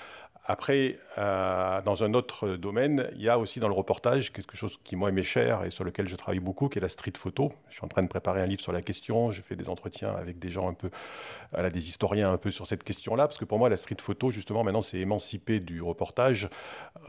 [0.53, 4.81] Après, euh, dans un autre domaine, il y a aussi dans le reportage quelque chose
[4.83, 7.53] qui, moi, m'est cher et sur lequel je travaille beaucoup, qui est la street photo.
[7.69, 9.31] Je suis en train de préparer un livre sur la question.
[9.31, 10.91] Je fais des entretiens avec des gens un peu,
[11.73, 14.65] des historiens un peu sur cette question-là, parce que pour moi, la street photo, justement,
[14.65, 16.49] maintenant, c'est émancipé du reportage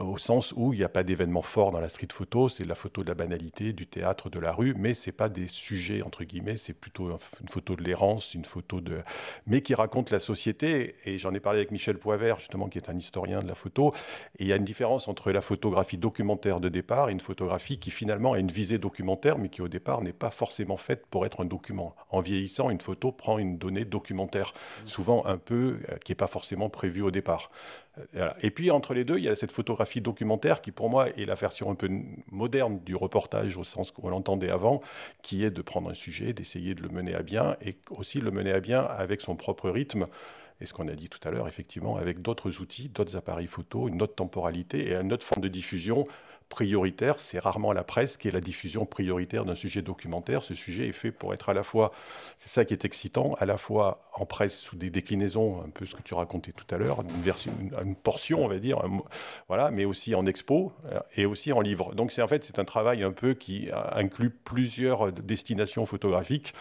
[0.00, 2.48] euh, au sens où il n'y a pas d'événement fort dans la street photo.
[2.48, 5.48] C'est la photo de la banalité, du théâtre, de la rue, mais c'est pas des
[5.48, 6.56] sujets, entre guillemets.
[6.56, 9.00] C'est plutôt une photo de l'errance, une photo de.
[9.48, 10.94] mais qui raconte la société.
[11.06, 13.92] Et j'en ai parlé avec Michel Poivert, justement, qui est un historien de la photo.
[14.38, 17.78] Et il y a une différence entre la photographie documentaire de départ et une photographie
[17.78, 21.26] qui finalement a une visée documentaire, mais qui au départ n'est pas forcément faite pour
[21.26, 21.94] être un document.
[22.10, 24.52] En vieillissant, une photo prend une donnée documentaire,
[24.84, 27.50] souvent un peu euh, qui n'est pas forcément prévue au départ.
[28.16, 31.08] Euh, et puis entre les deux, il y a cette photographie documentaire qui pour moi
[31.10, 31.88] est la version un peu
[32.30, 34.80] moderne du reportage au sens qu'on l'entendait avant,
[35.22, 38.30] qui est de prendre un sujet, d'essayer de le mener à bien et aussi le
[38.30, 40.06] mener à bien avec son propre rythme
[40.60, 43.88] et ce qu'on a dit tout à l'heure, effectivement, avec d'autres outils, d'autres appareils photo,
[43.88, 46.06] une autre temporalité et une autre forme de diffusion
[46.52, 47.18] prioritaire.
[47.18, 50.44] C'est rarement la presse qui est la diffusion prioritaire d'un sujet documentaire.
[50.44, 51.92] Ce sujet est fait pour être à la fois,
[52.36, 55.86] c'est ça qui est excitant, à la fois en presse sous des déclinaisons, un peu
[55.86, 57.02] ce que tu racontais tout à l'heure,
[57.82, 58.82] une, portion, on va dire,
[59.48, 61.94] voilà, mais aussi en expo euh, et aussi en livre.
[61.94, 66.52] Donc c'est en fait c'est un travail un peu qui inclut plusieurs destinations photographiques,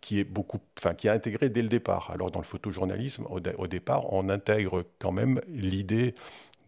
[0.00, 2.10] qui est beaucoup, enfin qui a intégré dès le départ.
[2.14, 6.14] Alors dans le photojournalisme, au départ, on intègre quand même l'idée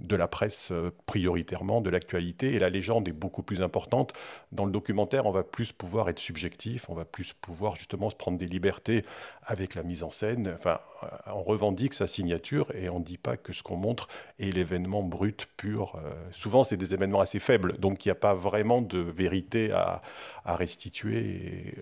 [0.01, 4.13] de la presse euh, prioritairement, de l'actualité, et la légende est beaucoup plus importante.
[4.53, 8.17] Dans le documentaire, on va plus pouvoir être subjectif, on va plus pouvoir justement se
[8.17, 9.05] prendre des libertés
[9.45, 10.53] avec la mise en scène.
[10.55, 14.09] Enfin, euh, on revendique sa signature et on ne dit pas que ce qu'on montre
[14.39, 15.97] est l'événement brut, pur.
[15.97, 19.73] Euh, souvent, c'est des événements assez faibles, donc il n'y a pas vraiment de vérité
[19.73, 20.03] à,
[20.45, 21.77] restituer,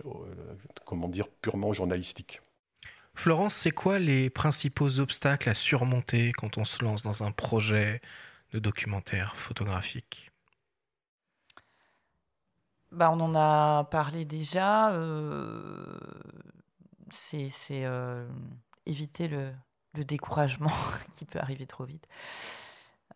[0.85, 2.43] comment dire, purement journalistique.
[3.19, 8.01] Florence, c'est quoi les principaux obstacles à surmonter quand on se lance dans un projet
[8.53, 10.31] de documentaire photographique?
[12.93, 14.93] Bah, On en a parlé déjà.
[14.93, 15.99] Euh,
[17.11, 18.25] c'est euh,
[18.87, 19.51] éviter le,
[20.05, 20.71] découragement
[21.13, 22.07] qui peut arriver trop vite.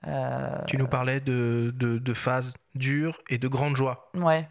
[0.08, 4.10] Euh, tu nous parlais de, de phases dures et de grandes joies.
[4.14, 4.48] Ouais.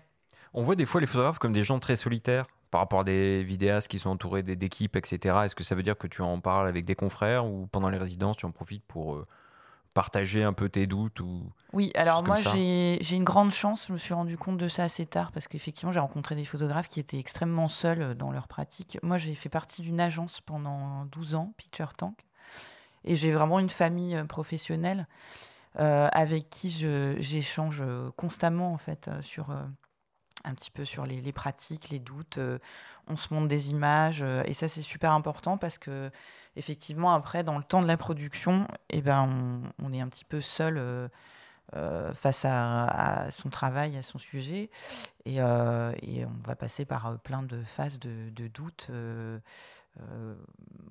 [0.53, 3.43] On voit des fois les photographes comme des gens très solitaires par rapport à des
[3.43, 5.39] vidéastes qui sont entourés d'équipes, etc.
[5.43, 7.97] Est-ce que ça veut dire que tu en parles avec des confrères ou pendant les
[7.97, 9.27] résidences, tu en profites pour euh,
[9.93, 11.43] partager un peu tes doutes ou
[11.73, 15.05] Oui, alors moi j'ai une grande chance, je me suis rendu compte de ça assez
[15.05, 18.97] tard parce qu'effectivement j'ai rencontré des photographes qui étaient extrêmement seuls euh, dans leur pratique.
[19.03, 22.17] Moi j'ai fait partie d'une agence pendant 12 ans, Picture Tank,
[23.03, 25.07] et j'ai vraiment une famille euh, professionnelle
[25.75, 27.81] avec qui j'échange
[28.17, 29.55] constamment en fait sur
[30.43, 32.37] un petit peu sur les, pratiques, les doutes.
[32.37, 32.59] Euh,
[33.07, 36.11] on se montre des images euh, et ça c'est super important parce que
[36.55, 40.41] effectivement après dans le temps de la production, eh ben on, est un petit peu
[40.41, 44.69] seul euh, face à, son travail, à son sujet
[45.25, 48.91] et, on va passer par plein de phases de, doutes.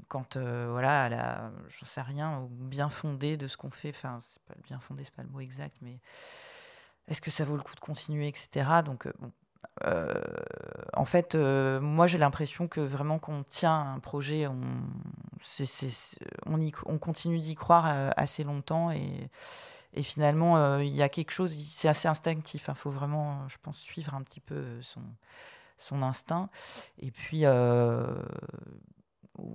[0.09, 4.61] quand voilà, j'en sais rien, au bien fondé de ce qu'on fait, enfin, c'est pas
[4.65, 5.99] bien fondé, c'est pas le mot exact, mais
[7.09, 8.83] est-ce que ça vaut le coup de continuer, etc.
[8.85, 9.33] Donc, bon,
[9.87, 10.13] euh,
[10.95, 14.61] en fait, euh, moi j'ai l'impression que vraiment qu'on tient un projet, on,
[16.87, 19.31] on, continue d'y croire euh, assez longtemps et,
[20.03, 22.67] finalement il y a quelque chose, c'est assez instinctif.
[22.69, 25.03] Il faut vraiment, je pense, suivre un petit peu son,
[25.79, 26.49] son instinct.
[26.99, 27.45] Et puis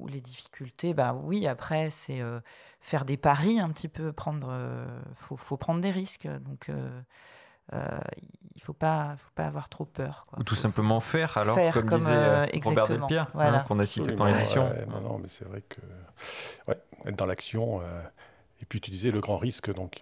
[0.08, 2.22] les difficultés, bah oui, après, c'est
[2.82, 4.54] faire des paris un petit peu, prendre,
[5.16, 6.28] faut, faut prendre des risques.
[6.28, 6.70] Donc,
[7.74, 8.00] euh,
[8.56, 10.28] il faut pas, faut pas avoir trop peur.
[10.38, 14.12] Ou tout simplement faire, alors, comme, disait euh, euh, Robert Delpierre, hein, qu'on a cité
[14.14, 14.70] pendant l'émission.
[14.90, 15.82] non, non, mais c'est vrai que
[17.06, 17.82] être dans l'action,
[18.62, 20.02] et puis tu disais le grand risque, donc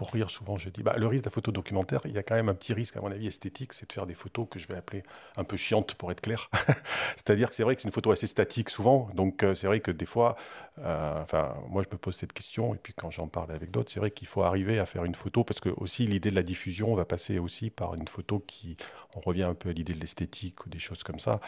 [0.00, 2.22] pour rire, souvent, je dis, bah, le risque de la photo documentaire, il y a
[2.22, 4.58] quand même un petit risque, à mon avis, esthétique, c'est de faire des photos que
[4.58, 5.02] je vais appeler
[5.36, 6.48] un peu chiantes, pour être clair.
[7.16, 9.10] C'est-à-dire que c'est vrai que c'est une photo assez statique, souvent.
[9.14, 10.36] Donc, euh, c'est vrai que des fois,
[10.78, 13.92] euh, enfin, moi, je me pose cette question, et puis quand j'en parle avec d'autres,
[13.92, 16.44] c'est vrai qu'il faut arriver à faire une photo, parce que aussi, l'idée de la
[16.44, 18.78] diffusion va passer aussi par une photo qui,
[19.14, 21.40] on revient un peu à l'idée de l'esthétique ou des choses comme ça.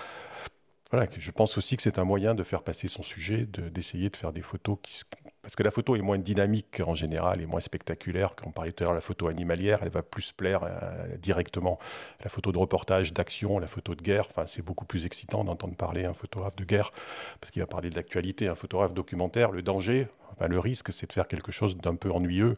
[0.90, 4.16] Voilà, je pense aussi que c'est un moyen de faire passer son sujet, d'essayer de,
[4.16, 5.00] faire des photos qui,
[5.42, 8.34] parce que la photo est moins dynamique en général et moins spectaculaire.
[8.36, 11.16] Quand on parlait tout à l'heure de la photo animalière, elle va plus plaire euh,
[11.16, 11.78] directement.
[12.22, 16.04] La photo de reportage, d'action, la photo de guerre, c'est beaucoup plus excitant d'entendre parler
[16.04, 16.92] un photographe de guerre
[17.40, 18.46] parce qu'il va parler de l'actualité.
[18.46, 20.06] Un photographe documentaire, le danger,
[20.40, 22.56] le risque, c'est de faire quelque chose d'un peu ennuyeux.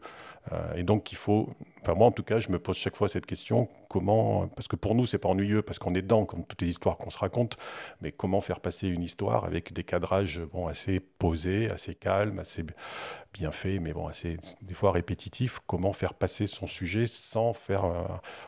[0.51, 1.49] Euh, et donc, il faut.
[1.81, 4.47] Enfin, moi, en tout cas, je me pose chaque fois cette question comment.
[4.49, 6.97] Parce que pour nous, c'est pas ennuyeux, parce qu'on est dedans, comme toutes les histoires
[6.97, 7.57] qu'on se raconte.
[8.01, 12.63] Mais comment faire passer une histoire avec des cadrages bon, assez posés, assez calmes, assez
[13.33, 17.85] bien faits, mais bon, assez des fois répétitifs Comment faire passer son sujet sans faire,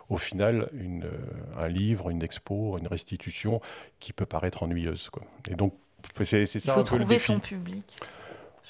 [0.09, 1.09] au final, une,
[1.57, 3.61] un livre, une expo, une restitution
[3.99, 5.09] qui peut paraître ennuyeuse.
[5.09, 5.23] Quoi.
[5.49, 5.73] Et donc,
[6.23, 7.97] c'est ça il faut trouver son public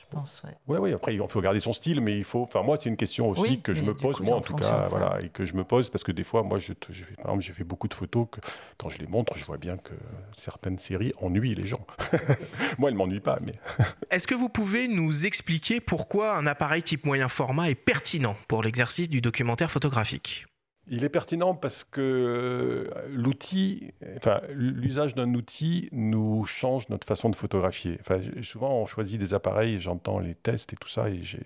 [0.10, 0.44] pense.
[0.68, 0.80] Ouais.
[0.80, 2.44] Oui, après, il faut garder son style, mais il faut.
[2.44, 5.20] Enfin, moi, c'est une question aussi que je me pose, moi en tout cas, voilà,
[5.22, 7.54] et que je me pose parce que des fois, moi, je, je par exemple, j'ai
[7.54, 8.40] fait beaucoup de photos que
[8.78, 9.94] quand je les montre, je vois bien que
[10.36, 11.86] certaines séries ennuient les gens.
[12.78, 13.54] moi, elles m'ennuient pas, mais.
[14.12, 18.64] Est-ce que vous pouvez nous expliquer pourquoi un appareil type moyen format est pertinent pour
[18.64, 20.46] l'exercice du documentaire photographique?
[20.90, 27.30] Il est pertinent parce que euh, l'outil, enfin, l'usage d'un outil nous change notre façon
[27.30, 27.98] de photographier.
[28.00, 31.38] Enfin, souvent, on choisit des appareils, j'entends les tests et tout ça, et je,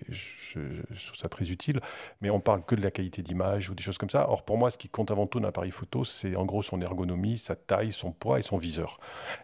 [0.52, 1.80] trouve ça très utile,
[2.20, 4.28] mais on parle que de la qualité d'image ou des choses comme ça.
[4.30, 6.80] Or, pour moi, ce qui compte avant tout d'un appareil photo, c'est en gros son
[6.80, 9.00] ergonomie, sa taille, son poids et son viseur.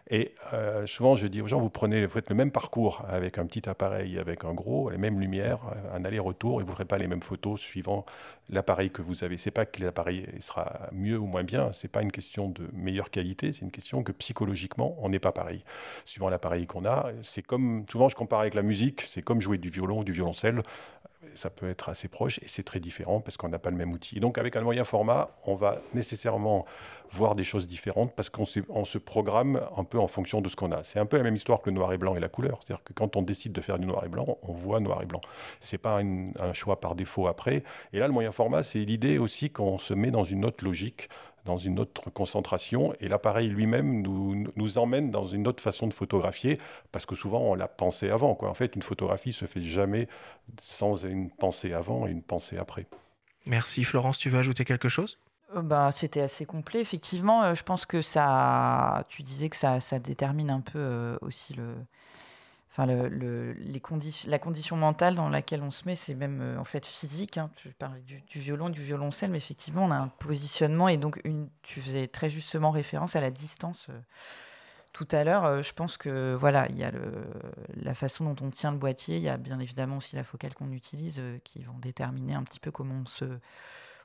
[0.09, 3.37] Et euh, souvent, je dis aux gens, vous prenez, vous faites le même parcours avec
[3.37, 5.59] un petit appareil, avec un gros, les mêmes lumières,
[5.93, 8.05] un aller-retour, et vous ne ferez pas les mêmes photos suivant
[8.49, 9.37] l'appareil que vous avez.
[9.37, 13.09] C'est pas que l'appareil sera mieux ou moins bien, c'est pas une question de meilleure
[13.09, 15.63] qualité, c'est une question que psychologiquement, on n'est pas pareil.
[16.05, 19.57] Suivant l'appareil qu'on a, c'est comme, souvent je compare avec la musique, c'est comme jouer
[19.57, 20.61] du violon ou du violoncelle
[21.35, 23.91] ça peut être assez proche et c'est très différent parce qu'on n'a pas le même
[23.91, 24.17] outil.
[24.17, 26.65] Et donc avec un moyen format, on va nécessairement
[27.11, 30.71] voir des choses différentes parce qu'on se programme un peu en fonction de ce qu'on
[30.71, 30.83] a.
[30.83, 32.59] C'est un peu la même histoire que le noir et blanc et la couleur.
[32.63, 35.05] C'est-à-dire que quand on décide de faire du noir et blanc, on voit noir et
[35.05, 35.21] blanc.
[35.59, 37.63] C'est pas un choix par défaut après.
[37.93, 41.09] Et là, le moyen format, c'est l'idée aussi qu'on se met dans une autre logique
[41.49, 45.93] dans une autre concentration et l'appareil lui-même nous, nous emmène dans une autre façon de
[45.95, 46.59] photographier
[46.91, 48.35] parce que souvent on l'a pensé avant.
[48.35, 48.49] Quoi.
[48.49, 50.07] En fait, une photographie se fait jamais
[50.61, 52.85] sans une pensée avant et une pensée après.
[53.47, 55.17] Merci Florence, tu veux ajouter quelque chose?
[55.55, 57.41] Bah, C'était assez complet, effectivement.
[57.41, 61.55] Euh, je pense que ça, tu disais que ça, ça détermine un peu euh, aussi
[61.55, 61.73] le,
[62.79, 63.81] enfin le, les
[64.27, 67.37] la condition mentale dans laquelle on se met, c'est même euh, en fait physique.
[67.37, 67.49] Hein.
[67.57, 71.49] Tu parlais du, violon, du violoncelle, mais effectivement, on a un positionnement et donc une,
[71.61, 73.87] tu faisais très justement référence à la distance.
[73.89, 73.99] Euh,
[74.93, 76.91] tout à l'heure, euh, je pense que voilà, il y a
[77.75, 80.53] la façon dont on tient le boîtier, il y a bien évidemment aussi la focale
[80.53, 83.25] qu'on utilise qui vont déterminer un petit peu comment on se,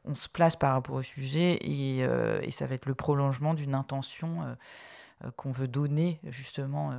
[0.04, 3.74] on se place par rapport au sujet et, et ça va être le prolongement d'une
[3.74, 4.56] intention
[5.36, 6.92] qu'on veut donner justement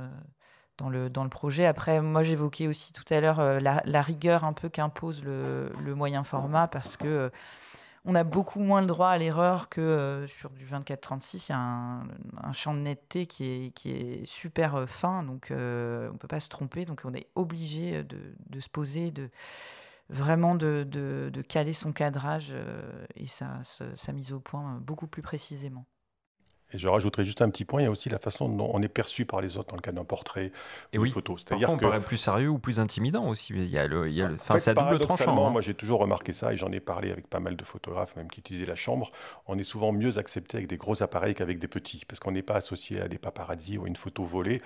[0.78, 1.66] dans le, dans le projet.
[1.66, 5.94] Après, moi, j'évoquais aussi tout à l'heure euh, la, rigueur un peu qu'impose le, le,
[5.94, 7.30] moyen format parce que euh,
[8.04, 11.46] on a beaucoup moins le droit à l'erreur que euh, sur du 24-36.
[11.48, 15.54] Il y a un, champ de netteté qui est, qui est super fin, donc on
[15.54, 16.84] ne peut pas se tromper.
[16.84, 18.18] Donc on est obligé de,
[18.48, 19.30] de se poser, de
[20.08, 22.54] vraiment de, de, de caler son cadrage
[23.16, 23.60] et sa,
[23.96, 25.84] sa mise au point beaucoup plus précisément.
[26.72, 28.82] Et je rajouterai juste un petit point, il y a aussi la façon dont on
[28.82, 30.50] est perçu par les autres dans le cas d'un portrait
[30.94, 31.10] ou oui.
[31.10, 31.36] photo.
[31.38, 33.52] C'est-à-dire on paraît plus sérieux ou plus intimidant aussi.
[33.54, 34.34] Il y a le, il y a le...
[34.34, 35.46] Enfin, c'est double tranchant.
[35.46, 35.50] Hein.
[35.50, 38.28] Moi, j'ai toujours remarqué ça et j'en ai parlé avec pas mal de photographes, même
[38.28, 39.12] qui utilisaient la chambre.
[39.46, 42.42] On est souvent mieux accepté avec des gros appareils qu'avec des petits, parce qu'on n'est
[42.42, 44.60] pas associé à des paparazzi ou à une photo volée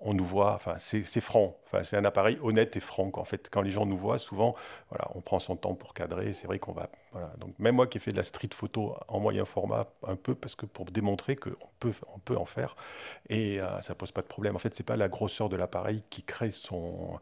[0.00, 1.56] on nous voit, enfin, c'est franc.
[1.64, 3.10] Enfin, c'est un appareil honnête et franc.
[3.14, 4.54] En fait, quand les gens nous voient, souvent,
[4.90, 6.34] voilà, on prend son temps pour cadrer.
[6.34, 6.90] C'est vrai qu'on va.
[7.38, 10.34] Donc, même moi qui ai fait de la street photo en moyen format, un peu,
[10.34, 12.76] parce que pour démontrer qu'on peut, on peut en faire,
[13.30, 14.54] et euh, ça pose pas de problème.
[14.54, 17.18] En fait, c'est pas la grosseur de l'appareil qui crée son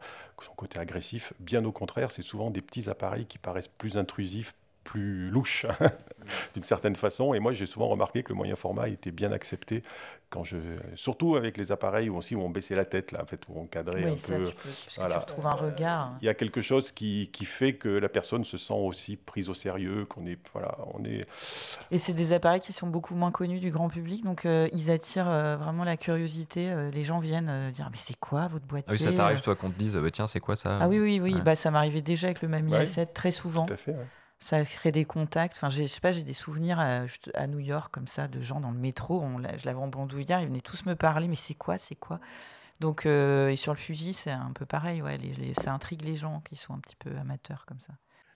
[0.57, 1.33] côté agressif.
[1.39, 4.53] Bien au contraire, c'est souvent des petits appareils qui paraissent plus intrusifs,
[4.85, 5.65] plus louche
[6.53, 7.33] d'une certaine façon.
[7.33, 9.83] Et moi, j'ai souvent remarqué que le moyen format était bien accepté
[10.29, 10.57] quand je,
[10.95, 13.59] surtout avec les appareils où aussi où on baissait la tête là, en fait, où
[13.59, 14.51] on cadrait un peu.
[14.97, 15.15] voilà.
[15.15, 16.13] Tu retrouves un regard.
[16.21, 19.49] Il y a quelque chose qui, qui, fait que la personne se sent aussi prise
[19.49, 21.25] au sérieux, qu'on est, voilà, on est.
[21.91, 24.91] Et c'est des appareils qui sont beaucoup moins connus du grand public, donc euh, ils
[24.91, 26.69] attirent euh, vraiment la curiosité.
[26.69, 29.55] Euh, les gens viennent dire mais c'est quoi votre boîtier ah oui, ça t'arrive toi
[29.55, 32.01] qu'on te dise bah, tiens c'est quoi ça Ah oui oui oui, bah ça m'arrivait
[32.01, 33.65] déjà avec le Mami A7 très souvent.
[33.65, 33.95] Tout à fait
[34.45, 35.55] ça crée des contacts.
[35.55, 38.69] Enfin, je sais pas, j'ai des souvenirs à, New York comme ça de gens dans
[38.69, 39.23] le métro.
[39.57, 42.19] Je l'avais en bandoulière, ils venaient tous me parler, mais c'est quoi, c'est quoi?
[42.79, 45.01] Donc, euh, et sur le Fuji, c'est un peu pareil.
[45.01, 45.17] Ouais,
[45.59, 47.93] ça intrigue les gens qui sont un petit peu amateurs comme ça.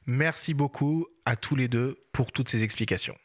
[0.08, 3.16] Merci beaucoup à tous les deux pour toutes ces explications.